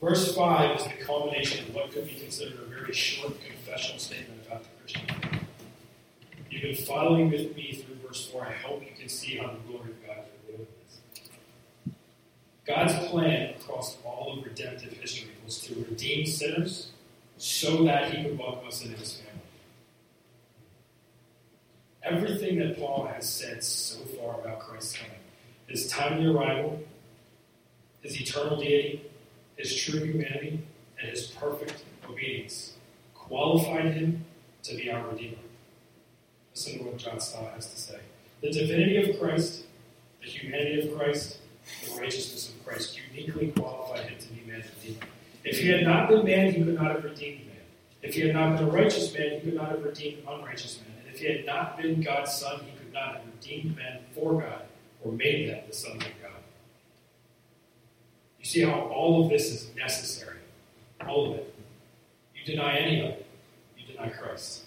Verse 0.00 0.34
5 0.34 0.80
is 0.80 0.84
the 0.84 1.04
culmination 1.04 1.66
of 1.68 1.74
what 1.74 1.90
could 1.92 2.06
be 2.06 2.14
considered 2.14 2.58
a 2.60 2.66
very 2.66 2.92
short 2.92 3.34
confessional 3.40 3.98
statement 3.98 4.46
about 4.46 4.64
the 4.64 4.68
Christian. 4.80 5.06
You've 6.50 6.62
been 6.62 6.74
following 6.74 7.30
with 7.30 7.56
me 7.56 7.72
through 7.72 7.96
verse 8.06 8.28
4. 8.30 8.46
I 8.46 8.52
hope 8.52 8.82
you 8.82 8.92
can 8.98 9.08
see 9.08 9.38
how 9.38 9.46
the 9.46 9.58
glory 9.66 9.90
of 9.90 10.06
God 10.06 10.18
is 10.18 10.48
revealed 10.48 10.68
in 10.68 10.74
this. 10.84 11.96
God's 12.66 13.08
plan 13.08 13.54
across 13.54 13.96
all 14.04 14.38
of 14.38 14.44
redemptive 14.44 14.92
history 14.92 15.30
was 15.46 15.60
to 15.62 15.74
redeem 15.76 16.26
sinners 16.26 16.90
so 17.38 17.84
that 17.84 18.12
he 18.12 18.22
could 18.22 18.38
welcome 18.38 18.68
us 18.68 18.84
into 18.84 18.96
his 18.98 19.14
family. 19.14 19.31
Everything 22.04 22.58
that 22.58 22.78
Paul 22.78 23.06
has 23.06 23.28
said 23.28 23.62
so 23.62 23.98
far 24.16 24.40
about 24.40 24.58
Christ's 24.58 24.96
coming, 24.96 25.18
his 25.68 25.86
timely 25.88 26.26
arrival, 26.26 26.80
his 28.00 28.20
eternal 28.20 28.58
deity, 28.58 29.02
his 29.56 29.74
true 29.74 30.00
humanity, 30.00 30.60
and 31.00 31.08
his 31.10 31.28
perfect 31.28 31.84
obedience, 32.08 32.74
qualified 33.14 33.94
him 33.94 34.24
to 34.64 34.74
be 34.74 34.90
our 34.90 35.06
Redeemer. 35.08 35.36
Listen 36.54 36.78
to 36.78 36.84
what 36.84 36.96
John 36.98 37.20
Stott 37.20 37.52
has 37.54 37.72
to 37.72 37.80
say. 37.80 37.98
The 38.40 38.50
divinity 38.50 39.10
of 39.10 39.20
Christ, 39.20 39.64
the 40.20 40.28
humanity 40.28 40.88
of 40.88 40.98
Christ, 40.98 41.38
the 41.84 42.00
righteousness 42.00 42.50
of 42.50 42.66
Christ 42.66 42.98
uniquely 43.14 43.52
qualified 43.52 44.10
him 44.10 44.18
to 44.18 44.28
be 44.28 44.50
man's 44.50 44.66
Redeemer. 44.80 45.06
If 45.44 45.58
he 45.58 45.68
had 45.68 45.84
not 45.84 46.08
been 46.08 46.24
man, 46.24 46.52
he 46.52 46.62
could 46.64 46.74
not 46.74 46.90
have 46.92 47.04
redeemed 47.04 47.46
man. 47.46 47.56
If 48.02 48.14
he 48.14 48.22
had 48.22 48.34
not 48.34 48.58
been 48.58 48.68
a 48.68 48.70
righteous 48.70 49.12
man, 49.16 49.34
he 49.34 49.40
could 49.40 49.54
not 49.54 49.70
have 49.70 49.84
redeemed 49.84 50.24
unrighteous 50.28 50.80
man. 50.80 50.91
If 51.12 51.18
he 51.18 51.26
had 51.26 51.44
not 51.44 51.76
been 51.76 52.00
God's 52.00 52.32
son, 52.32 52.60
he 52.60 52.72
could 52.78 52.92
not 52.92 53.16
have 53.16 53.22
redeemed 53.26 53.76
man 53.76 54.00
for 54.14 54.40
God 54.40 54.62
or 55.04 55.12
made 55.12 55.50
them 55.50 55.62
the 55.68 55.74
sons 55.74 56.02
of 56.02 56.10
God. 56.22 56.40
You 58.38 58.46
see 58.46 58.62
how 58.62 58.80
all 58.80 59.22
of 59.22 59.30
this 59.30 59.50
is 59.50 59.70
necessary. 59.76 60.38
All 61.06 61.32
of 61.32 61.38
it. 61.38 61.54
You 62.34 62.44
deny 62.46 62.78
any 62.78 63.00
of 63.00 63.10
it, 63.10 63.26
you 63.76 63.92
deny 63.92 64.08
Christ. 64.08 64.62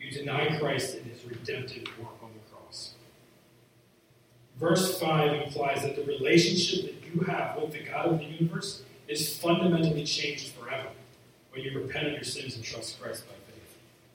You 0.00 0.10
deny 0.10 0.58
Christ 0.58 0.96
in 0.96 1.04
his 1.04 1.24
redemptive 1.24 1.86
work 1.98 2.20
on 2.22 2.30
the 2.32 2.54
cross. 2.54 2.94
Verse 4.58 4.98
5 4.98 5.42
implies 5.42 5.82
that 5.82 5.94
the 5.94 6.04
relationship 6.04 6.86
that 6.86 7.14
you 7.14 7.20
have 7.20 7.56
with 7.62 7.72
the 7.72 7.84
God 7.84 8.06
of 8.06 8.18
the 8.18 8.24
universe 8.24 8.82
is 9.06 9.38
fundamentally 9.38 10.04
changed 10.04 10.52
forever 10.54 10.88
when 11.52 11.62
you 11.62 11.78
repent 11.78 12.08
of 12.08 12.14
your 12.14 12.24
sins 12.24 12.56
and 12.56 12.64
trust 12.64 13.00
Christ 13.00 13.28
by. 13.28 13.35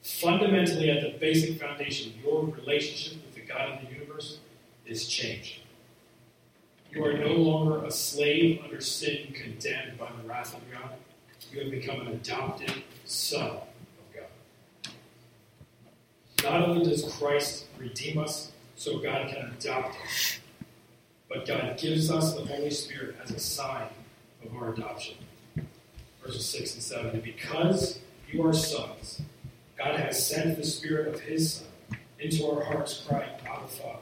Fundamentally, 0.02 0.90
at 0.90 1.02
the 1.02 1.18
basic 1.20 1.60
foundation, 1.60 2.14
your 2.24 2.46
relationship 2.46 3.24
with 3.24 3.36
the 3.36 3.42
God 3.42 3.70
of 3.70 3.88
the 3.88 3.94
universe 3.94 4.40
is 4.86 5.08
changed. 5.08 5.62
You 6.92 7.06
are 7.06 7.14
no 7.14 7.34
longer 7.34 7.86
a 7.86 7.92
slave 7.92 8.62
under 8.64 8.82
sin, 8.82 9.34
condemned 9.34 9.98
by 9.98 10.10
the 10.12 10.28
wrath 10.28 10.56
of 10.56 10.62
God. 10.72 10.96
You 11.52 11.62
have 11.62 11.72
become 11.72 12.02
an 12.02 12.08
adopted 12.08 12.74
son 13.06 13.50
of 13.50 14.14
God. 14.14 14.94
Not 16.44 16.68
only 16.68 16.90
does 16.90 17.04
Christ 17.14 17.66
redeem 17.78 18.18
us 18.18 18.52
so 18.76 19.00
God 19.00 19.28
can 19.30 19.54
adopt 19.58 19.96
us, 20.04 20.40
but 21.30 21.46
God 21.46 21.78
gives 21.78 22.12
us 22.12 22.34
the 22.34 22.46
Holy 22.46 22.72
Spirit 22.72 23.16
as 23.24 23.32
a 23.32 23.40
sign 23.40 23.88
of 24.44 24.56
our 24.56 24.74
adoption. 24.74 25.16
Verses 26.24 26.46
6 26.46 26.74
and 26.74 26.84
7. 26.84 27.12
And 27.12 27.24
because 27.24 28.00
you 28.30 28.46
are 28.46 28.54
sons, 28.54 29.22
God 29.82 30.00
has 30.00 30.28
sent 30.28 30.58
the 30.58 30.64
Spirit 30.64 31.14
of 31.14 31.20
His 31.20 31.54
Son 31.54 32.00
into 32.20 32.46
our 32.48 32.64
hearts, 32.64 33.04
crying, 33.08 33.30
Abba, 33.46 33.68
Father. 33.68 34.00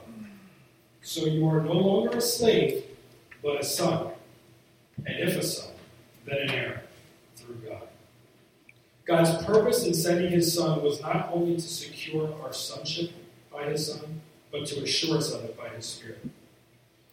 So 1.02 1.24
you 1.24 1.48
are 1.48 1.62
no 1.62 1.72
longer 1.72 2.18
a 2.18 2.20
slave, 2.20 2.84
but 3.42 3.60
a 3.60 3.64
son. 3.64 4.08
And 5.06 5.28
if 5.28 5.36
a 5.36 5.42
son, 5.42 5.72
then 6.26 6.38
an 6.38 6.50
heir 6.50 6.82
through 7.36 7.56
God. 7.66 7.88
God's 9.06 9.44
purpose 9.44 9.86
in 9.86 9.94
sending 9.94 10.30
His 10.30 10.52
Son 10.54 10.82
was 10.82 11.00
not 11.00 11.30
only 11.32 11.54
to 11.54 11.62
secure 11.62 12.34
our 12.42 12.52
sonship 12.52 13.10
by 13.50 13.64
His 13.64 13.86
Son, 13.86 14.20
but 14.52 14.66
to 14.66 14.82
assure 14.82 15.16
us 15.16 15.32
of 15.32 15.44
it 15.44 15.56
by 15.56 15.68
His 15.70 15.86
Spirit. 15.86 16.28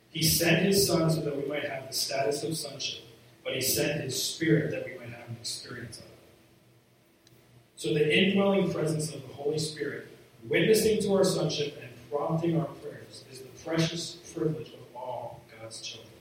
He 0.09 0.23
sent 0.23 0.65
His 0.65 0.85
Son 0.85 1.09
so 1.09 1.21
that 1.21 1.37
we 1.37 1.47
might 1.47 1.63
have 1.63 1.87
the 1.87 1.93
status 1.93 2.43
of 2.43 2.57
sonship 2.57 3.03
but 3.47 3.55
he 3.55 3.61
sent 3.61 4.01
his 4.01 4.21
spirit 4.21 4.71
that 4.71 4.83
we 4.83 4.97
might 4.99 5.17
have 5.17 5.29
an 5.29 5.37
experience 5.39 5.99
of 5.99 6.03
it. 6.03 6.16
So 7.77 7.93
the 7.93 8.25
indwelling 8.25 8.73
presence 8.73 9.13
of 9.13 9.21
the 9.21 9.33
Holy 9.35 9.59
Spirit, 9.59 10.07
witnessing 10.49 10.99
to 11.03 11.13
our 11.13 11.23
sonship 11.23 11.79
and 11.79 11.91
prompting 12.09 12.59
our 12.59 12.65
prayers, 12.65 13.23
is 13.31 13.41
the 13.41 13.49
precious 13.63 14.17
privilege 14.33 14.69
of 14.69 14.79
all 14.95 15.41
God's 15.61 15.79
children. 15.81 16.11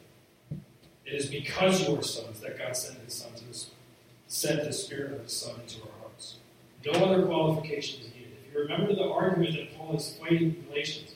It 1.07 1.14
is 1.14 1.27
because 1.27 1.88
you 1.88 1.99
are 1.99 2.03
sons 2.03 2.40
that 2.40 2.59
God 2.59 2.77
sent 2.77 2.99
his 2.99 3.14
son 3.14 3.33
to 3.37 3.49
us, 3.49 3.71
sent 4.29 4.64
the 4.64 4.73
spirit 4.73 5.14
of 5.14 5.23
his 5.23 5.33
son 5.33 5.59
into 5.62 5.81
our 5.81 5.88
hearts. 6.03 6.37
No 6.85 6.92
other 6.92 7.25
qualification 7.25 8.03
is 8.03 8.09
needed. 8.09 8.37
If 8.47 8.53
you 8.53 8.61
remember 8.61 8.95
the 8.95 9.09
argument 9.09 9.55
that 9.55 9.79
Paul 9.79 9.97
is 9.97 10.14
fighting 10.21 10.42
in 10.42 10.66
Galatians, 10.69 11.14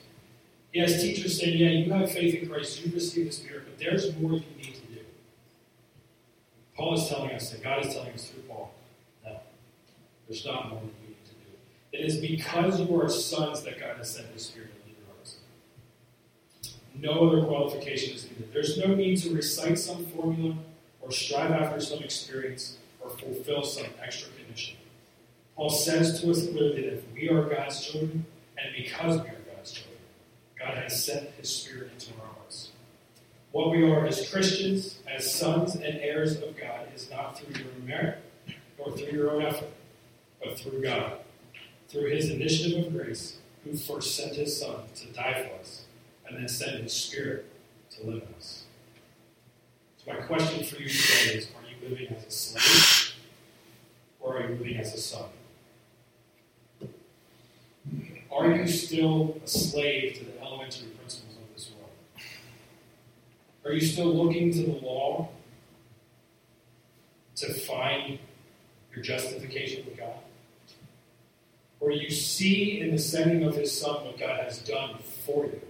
he 0.73 0.79
has 0.79 1.03
teachers 1.03 1.39
saying, 1.39 1.55
Yeah, 1.55 1.69
you 1.69 1.93
have 1.93 2.11
faith 2.11 2.41
in 2.41 2.49
Christ, 2.49 2.83
you've 2.83 2.95
received 2.95 3.29
the 3.29 3.33
Spirit, 3.33 3.65
but 3.65 3.77
there's 3.77 4.15
more 4.17 4.31
you 4.31 4.43
need 4.57 4.73
to 4.73 4.81
do." 4.91 5.01
Paul 6.75 6.95
is 6.95 7.07
telling 7.07 7.29
us, 7.31 7.53
and 7.53 7.61
God 7.61 7.85
is 7.85 7.93
telling 7.93 8.13
us 8.13 8.29
through 8.29 8.43
Paul, 8.43 8.73
there's 10.31 10.45
not 10.45 10.69
more 10.69 10.79
that 10.79 10.93
you 11.01 11.09
need 11.09 11.25
to 11.25 11.33
do. 11.33 11.51
It 11.91 12.05
is 12.05 12.17
because 12.17 12.79
you 12.79 13.01
are 13.01 13.09
sons 13.09 13.63
that 13.63 13.77
God 13.77 13.97
has 13.97 14.15
sent 14.15 14.27
His 14.27 14.45
Spirit 14.45 14.69
into 14.77 14.97
your 14.97 15.13
hearts. 15.13 15.35
No 16.95 17.27
other 17.27 17.45
qualification 17.45 18.15
is 18.15 18.23
needed. 18.23 18.53
There's 18.53 18.77
no 18.77 18.95
need 18.95 19.17
to 19.23 19.35
recite 19.35 19.77
some 19.77 20.05
formula 20.05 20.55
or 21.01 21.11
strive 21.11 21.51
after 21.51 21.81
some 21.81 21.99
experience 21.99 22.77
or 23.01 23.09
fulfill 23.09 23.63
some 23.63 23.87
extra 24.01 24.31
condition. 24.31 24.77
Paul 25.57 25.69
says 25.69 26.21
to 26.21 26.31
us 26.31 26.47
clearly 26.47 26.81
that 26.81 26.93
if 26.93 27.03
we 27.13 27.27
are 27.27 27.43
God's 27.49 27.85
children, 27.85 28.25
and 28.57 28.73
because 28.73 29.21
we 29.21 29.27
are 29.27 29.41
God's 29.53 29.71
children, 29.73 29.99
God 30.57 30.77
has 30.77 31.03
sent 31.03 31.29
His 31.31 31.53
Spirit 31.53 31.91
into 31.91 32.13
our 32.21 32.27
hearts. 32.27 32.69
What 33.51 33.71
we 33.71 33.83
are 33.83 34.05
as 34.05 34.31
Christians, 34.31 34.99
as 35.13 35.29
sons 35.29 35.75
and 35.75 35.99
heirs 35.99 36.37
of 36.37 36.55
God, 36.55 36.87
is 36.95 37.09
not 37.11 37.37
through 37.37 37.61
your 37.61 37.73
merit 37.85 38.23
nor 38.79 38.95
through 38.95 39.11
your 39.11 39.31
own 39.31 39.41
effort, 39.41 39.67
but 40.43 40.59
through 40.59 40.81
God, 40.81 41.19
through 41.87 42.09
His 42.09 42.29
initiative 42.29 42.87
of 42.87 42.93
grace, 42.93 43.37
who 43.63 43.75
first 43.75 44.15
sent 44.15 44.35
His 44.35 44.59
Son 44.59 44.83
to 44.95 45.07
die 45.07 45.47
for 45.47 45.59
us, 45.59 45.83
and 46.27 46.37
then 46.37 46.47
sent 46.47 46.81
His 46.81 46.93
Spirit 46.93 47.45
to 47.91 48.05
live 48.05 48.23
in 48.23 48.33
us. 48.35 48.63
So, 50.03 50.13
my 50.13 50.19
question 50.21 50.63
for 50.63 50.81
you 50.81 50.89
today 50.89 51.37
is 51.37 51.47
Are 51.47 51.69
you 51.69 51.89
living 51.89 52.07
as 52.15 52.25
a 52.25 52.31
slave, 52.31 53.15
or 54.19 54.37
are 54.37 54.49
you 54.49 54.55
living 54.55 54.77
as 54.77 54.93
a 54.93 54.97
son? 54.97 55.25
Are 58.31 58.49
you 58.55 58.65
still 58.67 59.39
a 59.43 59.47
slave 59.47 60.15
to 60.15 60.25
the 60.25 60.41
elementary 60.41 60.87
principles 60.87 61.35
of 61.35 61.53
this 61.53 61.71
world? 61.71 61.91
Are 63.65 63.73
you 63.73 63.81
still 63.81 64.07
looking 64.07 64.51
to 64.53 64.63
the 64.63 64.85
law 64.85 65.29
to 67.35 67.53
find 67.53 68.19
your 68.95 69.03
justification 69.03 69.85
with 69.85 69.97
God? 69.97 70.15
Or 71.81 71.91
you 71.91 72.11
see 72.11 72.79
in 72.79 72.91
the 72.91 72.99
sending 72.99 73.43
of 73.43 73.55
His 73.55 73.77
Son 73.77 74.05
what 74.05 74.19
God 74.19 74.43
has 74.43 74.59
done 74.59 74.99
for 75.25 75.45
you, 75.45 75.61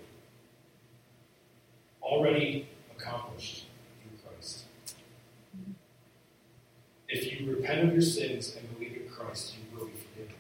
already 2.04 2.68
accomplished 2.96 3.66
through 4.02 4.30
Christ? 4.30 4.66
If 7.08 7.32
you 7.32 7.56
repent 7.56 7.88
of 7.88 7.94
your 7.94 8.02
sins 8.02 8.56
and 8.58 8.74
believe 8.76 8.98
in 8.98 9.10
Christ, 9.10 9.56
you 9.56 9.80
will 9.80 9.86
be 9.86 9.94
forgiven. 9.94 10.36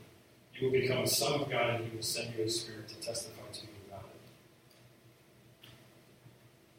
You 0.55 0.65
will 0.65 0.73
become 0.73 1.03
a 1.03 1.07
son 1.07 1.39
of 1.39 1.49
God, 1.49 1.75
and 1.75 1.86
He 1.86 1.95
will 1.95 2.03
send 2.03 2.36
you 2.36 2.43
His 2.43 2.60
Spirit 2.60 2.89
to 2.89 2.95
testify 2.95 3.41
to 3.53 3.62
you 3.62 3.69
about 3.88 4.10
it. 5.63 5.69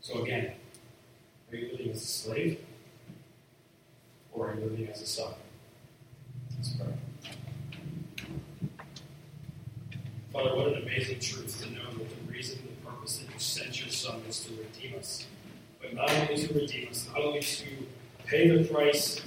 So 0.02 0.22
again, 0.22 0.52
are 1.50 1.57
you 1.57 1.72
living 1.72 1.92
as 1.92 2.02
a 2.02 2.07
slave, 2.07 2.61
or 4.35 4.50
are 4.50 4.55
you 4.55 4.61
living 4.66 4.88
as 4.88 5.00
a 5.00 5.07
son? 5.07 5.33
Let's 6.57 6.74
pray. 6.74 6.92
Father, 10.33 10.57
what 10.57 10.68
an 10.68 10.83
amazing 10.83 11.21
truth 11.21 11.61
to 11.62 11.71
know 11.73 11.85
that 11.99 12.09
the 12.09 12.33
reason, 12.33 12.59
the 12.62 12.90
purpose 12.90 13.18
that 13.18 13.31
you 13.35 13.38
sent 13.38 13.79
your 13.81 13.90
Son 13.90 14.23
is 14.27 14.40
to 14.40 14.53
redeem 14.55 14.99
us. 14.99 15.27
But 15.79 15.92
not 15.92 16.11
only 16.11 16.47
to 16.47 16.55
redeem 16.55 16.88
us, 16.88 17.07
not 17.12 17.21
only 17.23 17.40
to 17.40 17.66
pay 18.25 18.49
the 18.49 18.64
price 18.73 19.21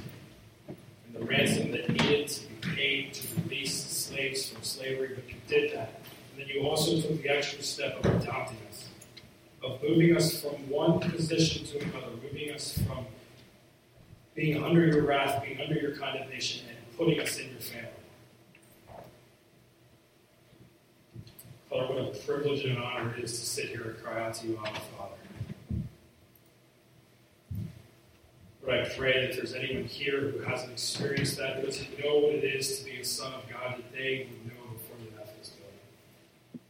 and 0.67 0.75
the 1.13 1.23
ransom 1.23 1.71
that 1.71 1.89
needed 1.89 2.27
to 2.27 2.47
be 2.47 2.75
paid 2.75 3.13
to 3.13 3.41
release 3.41 3.85
slaves 3.85 4.49
from 4.49 4.63
slavery, 4.63 5.11
but 5.13 5.29
you 5.29 5.35
did 5.47 5.77
that. 5.77 6.01
And 6.31 6.41
then 6.41 6.47
you 6.47 6.67
also 6.67 6.99
took 6.99 7.21
the 7.21 7.29
extra 7.29 7.61
step 7.61 8.03
of 8.03 8.23
adopting 8.23 8.57
us, 8.71 8.89
of 9.63 9.83
moving 9.83 10.17
us 10.17 10.41
from 10.41 10.53
one 10.69 10.99
position 10.99 11.67
to 11.67 11.83
another, 11.83 12.13
moving 12.23 12.51
us 12.51 12.79
from 12.79 13.05
being 14.33 14.63
under 14.63 14.87
your 14.87 15.03
wrath, 15.03 15.43
being 15.43 15.61
under 15.61 15.75
your 15.75 15.91
condemnation, 15.91 16.65
and 16.67 16.97
putting 16.97 17.19
us 17.19 17.37
in 17.37 17.51
your 17.51 17.59
family. 17.59 17.89
Father, 21.75 21.93
what 21.93 22.15
a 22.15 22.17
privilege 22.19 22.63
and 22.63 22.77
an 22.77 22.83
honor 22.83 23.13
it 23.17 23.25
is 23.25 23.37
to 23.37 23.45
sit 23.45 23.65
here 23.67 23.81
and 23.81 24.01
cry 24.01 24.23
out 24.23 24.33
to 24.35 24.47
you, 24.47 24.57
Abba 24.65 24.79
Father. 24.97 25.11
But 28.63 28.79
I 28.79 28.89
pray 28.95 29.27
that 29.27 29.35
there's 29.35 29.53
anyone 29.53 29.83
here 29.83 30.21
who 30.21 30.39
hasn't 30.39 30.71
experienced 30.71 31.37
that, 31.37 31.57
who 31.57 31.65
doesn't 31.65 31.99
know 31.99 32.19
what 32.19 32.35
it 32.35 32.45
is 32.45 32.79
to 32.79 32.85
be 32.85 33.01
a 33.01 33.03
son 33.03 33.33
of 33.33 33.41
God, 33.49 33.75
that 33.77 33.91
they 33.91 34.29
would 34.29 34.53
know 34.53 34.63
before 34.71 34.95
you 35.03 35.11
left 35.17 35.37
this 35.37 35.49
building. 35.49 36.61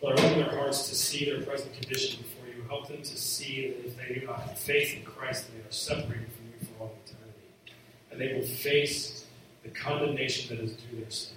Father, 0.00 0.26
open 0.26 0.46
their 0.46 0.58
hearts 0.58 0.88
to 0.88 0.94
see 0.94 1.26
their 1.26 1.42
present 1.42 1.74
condition 1.74 2.22
before 2.22 2.46
you. 2.46 2.62
Help 2.66 2.88
them 2.88 3.02
to 3.02 3.16
see 3.18 3.68
that 3.68 3.86
if 3.86 3.96
they 3.98 4.20
do 4.20 4.26
not 4.26 4.40
have 4.40 4.58
faith 4.58 4.96
in 4.96 5.04
Christ, 5.04 5.50
they 5.52 5.60
are 5.60 5.70
separated 5.70 6.30
from 6.32 6.46
you 6.46 6.66
for 6.66 6.84
all 6.84 6.94
eternity. 7.04 7.76
And 8.10 8.18
they 8.18 8.32
will 8.32 8.46
face 8.56 9.26
the 9.62 9.68
condemnation 9.68 10.56
that 10.56 10.64
is 10.64 10.72
due 10.72 11.00
their 11.00 11.10
sins. 11.10 11.34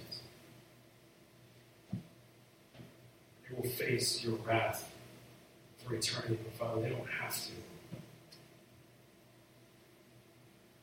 They 3.48 3.56
will 3.56 3.67
face 3.78 4.24
your 4.24 4.34
wrath 4.46 4.92
for 5.78 5.94
eternity, 5.94 6.38
but 6.42 6.52
Father, 6.54 6.82
they 6.82 6.90
don't 6.90 7.08
have 7.08 7.34
to. 7.46 7.52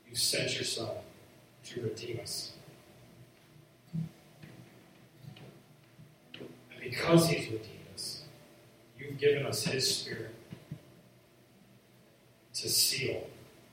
You 0.10 0.15
sent 0.15 0.55
your 0.55 0.63
Son 0.63 0.89
to 1.65 1.81
redeem 1.81 2.19
us. 2.21 2.53
And 3.93 4.08
because 6.81 7.27
He's 7.27 7.45
redeemed 7.47 7.69
us, 7.93 8.23
you've 8.97 9.17
given 9.19 9.45
us 9.45 9.65
His 9.65 9.97
Spirit 9.97 10.34
to 12.53 12.69
seal 12.69 13.27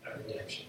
that 0.05 0.19
redemption. 0.19 0.67